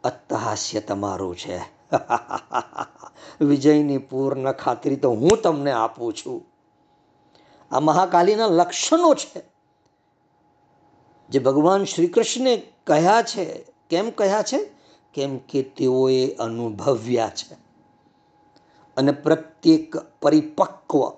[0.05, 1.59] અત્તહાસ્ય તમારું છે.
[3.41, 6.52] વિજયની પૂર્ણ ખાતરી તો હું તમને આપું છું.
[7.73, 9.43] આ મહાકાલીના લક્ષણો છે.
[11.29, 14.71] જે ભગવાન શ્રી કૃષ્ણે કહ્યા છે, કેમ કહ્યા છે?
[15.15, 17.55] કેમ કે તેઓએ અનુભવ્યા છે.
[18.97, 21.11] અને પ્રત્યેક પરિપક્વ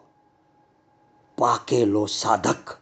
[1.38, 2.76] પાકેલો સાધક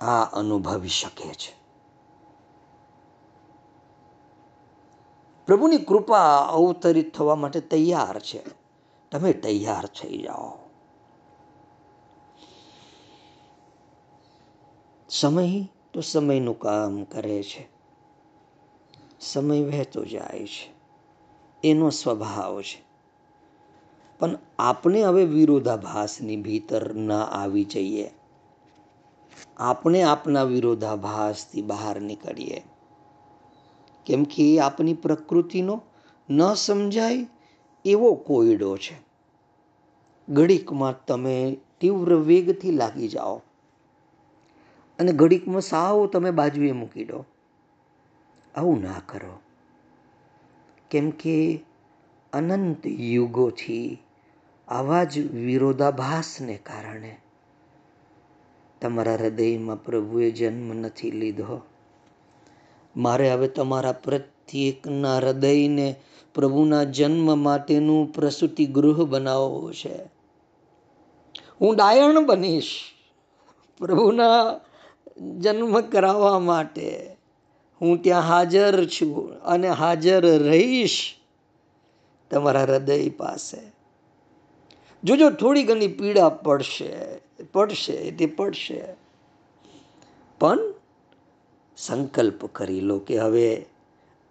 [0.00, 1.60] આ અનુભવી શકે છે.
[5.46, 8.42] પ્રભુની કૃપા અવતરિત થવા માટે તૈયાર છે.
[9.10, 10.69] તમે તૈયાર થઈ જાઓ.
[15.12, 17.68] સમય તો સમયનું કામ કરે છે.
[19.20, 20.72] સમય વહેતો જાય છે.
[21.64, 22.84] એનો સ્વભાવ છે.
[24.18, 28.10] પણ આપણે હવે વિરોધાભાસની ભીતર ના આવી જઈએ.
[29.56, 32.62] આપણે આપના વિરોધાભાસથી બહાર નીકળીએ.
[34.06, 35.82] કેમ કે એ આપની પ્રકૃતિનો
[36.30, 37.26] ન સમજાય
[37.84, 39.00] એવો કોયડો છે.
[40.28, 43.40] ઘડીકમાં તમે તીવ્ર વેગથી લાગી જાઓ.
[45.00, 47.24] અને ઘડીકમાં સાવ તમે બાજુએ મૂકી દો.
[48.54, 49.40] આવું ના કરો.
[50.90, 51.64] કેમ કે
[52.32, 54.02] અનંત યુગોથી
[54.68, 57.16] આવા જ વિરોધાભાસને કારણે
[58.80, 61.62] તમારા હૃદયમાં પ્રભુએ જન્મ નથી લીધો.
[62.96, 65.94] મારે હવે તમારા પ્રત્યેકના હૃદયને
[66.34, 70.04] પ્રભુના જન્મ માટેનું પ્રસૂતિ ગૃહ બનાવવું છે.
[71.60, 72.80] હું ડાયણ બનીશ.
[73.78, 74.60] પ્રભુના
[75.20, 77.16] જન્મ કરાવવા માટે
[77.80, 81.14] હું ત્યાં હાજર છું અને હાજર રહીશ
[82.30, 83.72] તમારા હૃદય પાસે.
[85.04, 87.20] જોજો, થોડી ઘણી પીડા પડશે
[87.52, 88.84] પડશે, તે પડશે.
[90.38, 90.58] પણ
[91.76, 93.66] સંકલ્પ કરી લો કે હવે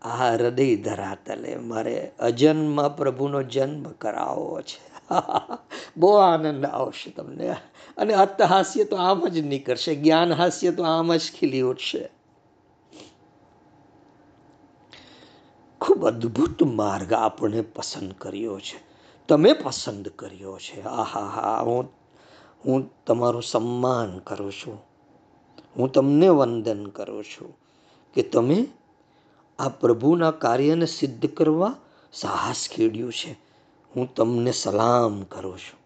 [0.02, 4.89] આ હૃદય ધરાતલે, મારે અજન્મ પ્રભુનો જન્મ કરાવવો છે.
[5.98, 7.56] બહુ આનંદ આવશે તમને.
[7.98, 8.14] અને
[8.50, 12.10] હાસ્ય તો આમ જ નીકળશે જ્ઞાન હાસ્ય તો આમ જ ખીલી ઉઠશે.
[15.82, 18.84] ખૂબ અદ્ભુત માર્ગ આપણે પસંદ કર્યો છે.
[19.28, 20.82] તમે પસંદ કર્યો છે.
[20.82, 21.90] આહા હા, હું
[22.66, 24.90] હું તમારું સન્માન કરું છું.
[25.78, 27.58] હું તમને વંદન કરું છું
[28.14, 28.68] કે તમે
[29.60, 31.76] આ પ્રભુના કાર્યને સિદ્ધ કરવા
[32.14, 33.49] સાહસ ખેડ્યું છે.
[33.96, 35.80] હું તમને સલામ કરું છું.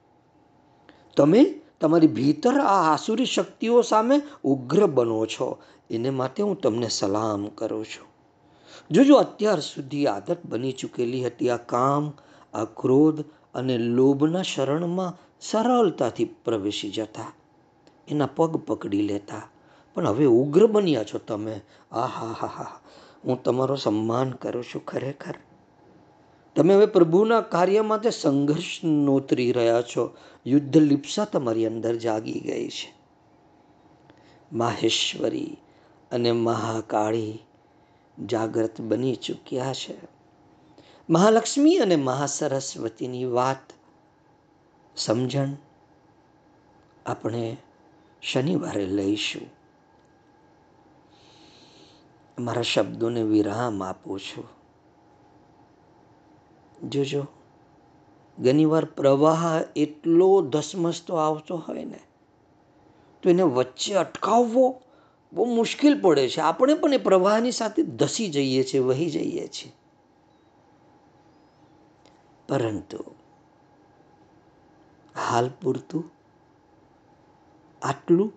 [1.17, 5.57] તમે તમારી ભીતર આ આસુરી શક્તિઓ સામે ઉગ્ર બનો છો.
[5.89, 8.07] એને માટે હું તમને સલામ કરું છું.
[8.91, 12.13] જોજો, અત્યાર સુધી આદત બની ચૂકેલી હતી આ કામ,
[12.53, 13.21] આ ક્રોધ
[13.53, 17.33] અને લોભના શરણમાં સરળતાથી પ્રવેશી જતા.
[18.07, 19.41] એના પગ પકડી લેતા.
[19.93, 21.61] પણ હવે ઉગ્ર બન્યા છો તમે.
[21.91, 22.79] આ હા હા હા
[23.25, 25.35] હું તમારો સન્માન કરું છું ખરેખર.
[26.55, 32.69] તમે હવે પ્રભુના કાર્યમાં તે સંઘર્ષ નોતરી રહ્યા છો, યુદ્ધ લિપ્સા તમારી અંદર જાગી ગઈ
[32.69, 32.93] છે.
[34.53, 35.57] માહેશ્વરી
[36.11, 37.39] અને મહાકાળી
[38.25, 39.95] જાગૃત બની ચૂક્યા છે.
[41.09, 43.73] મહાલક્ષ્મી અને મહાસરસ્વતીની વાત
[44.95, 45.47] સમજણ
[47.05, 47.57] આપણે
[48.21, 49.49] શનિવારે લઈશું.
[52.43, 54.62] મારા શબ્દોને વિરામ આપું છું.
[56.83, 57.27] જોજો,
[58.39, 61.99] ઘણીવાર પ્રવાહ એટલો ધસમસતો આવતો હોય ને,
[63.23, 64.81] તો એને વચ્ચે અટકાવવો
[65.33, 66.39] બહુ મુશ્કેલ પડે છે.
[66.39, 69.71] આપણે પણ એ પ્રવાહની સાથે ધસી જઈએ છીએ, વહી જઈએ છીએ.
[72.49, 72.97] પરંતુ
[75.15, 76.11] હાલ પૂરતું
[77.81, 78.33] આટલું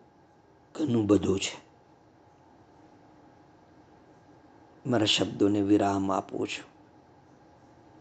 [0.75, 1.67] ઘણું બધું છે.
[4.87, 6.76] મારા શબ્દોને વિરામ આપું છું.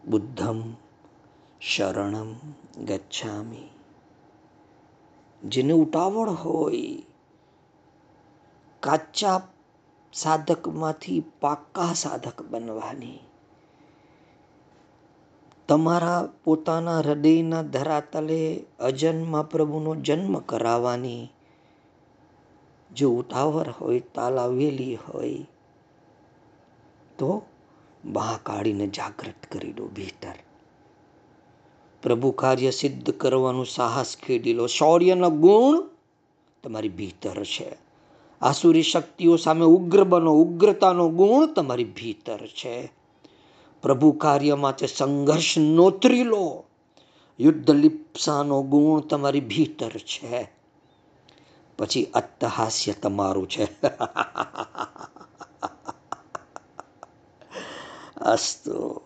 [0.06, 0.60] બુદ્ધમ
[1.60, 2.30] શરણમ
[2.84, 3.70] ગચ્છામી
[5.42, 7.04] જેને ઉતાવળ હોય
[8.82, 9.38] કાચા
[10.12, 13.18] સાધકમાંથી પાક્કા સાધક બનવાની
[15.68, 18.38] તમારા પોતાના હૃદયના ધરાતલે
[18.80, 21.22] અજન્મા પ્રભુનો જન્મ કરાવવાની
[22.90, 25.42] જો ઉતાવળ હોય તાલાવેલી હોય
[27.18, 27.30] તો
[28.06, 30.34] બહાર કાઢીને જાગૃત કરી દો, ભીતર.
[32.02, 34.66] પ્રભુ કાર્ય સિદ્ધ કરવાનું સાહસ ખેડી લો.
[34.66, 35.88] શૌર્યનો ગુણ
[36.62, 37.76] તમારી ભીતર છે.
[38.42, 42.92] આસુરી શક્તિઓ સામે ઉગ્ર બનો ઉગ્રતાનો ગુણ તમારી ભીતર છે.
[43.82, 46.64] પ્રભુ કાર્ય માટે સંઘર્ષ નોતરી લો.
[47.40, 50.50] યુદ્ધ લિપ્સાનો ગુણ તમારી ભીતર છે.
[51.78, 53.68] પછી અત્તહાસ્ય તમારું છે.
[58.20, 59.05] Hasta.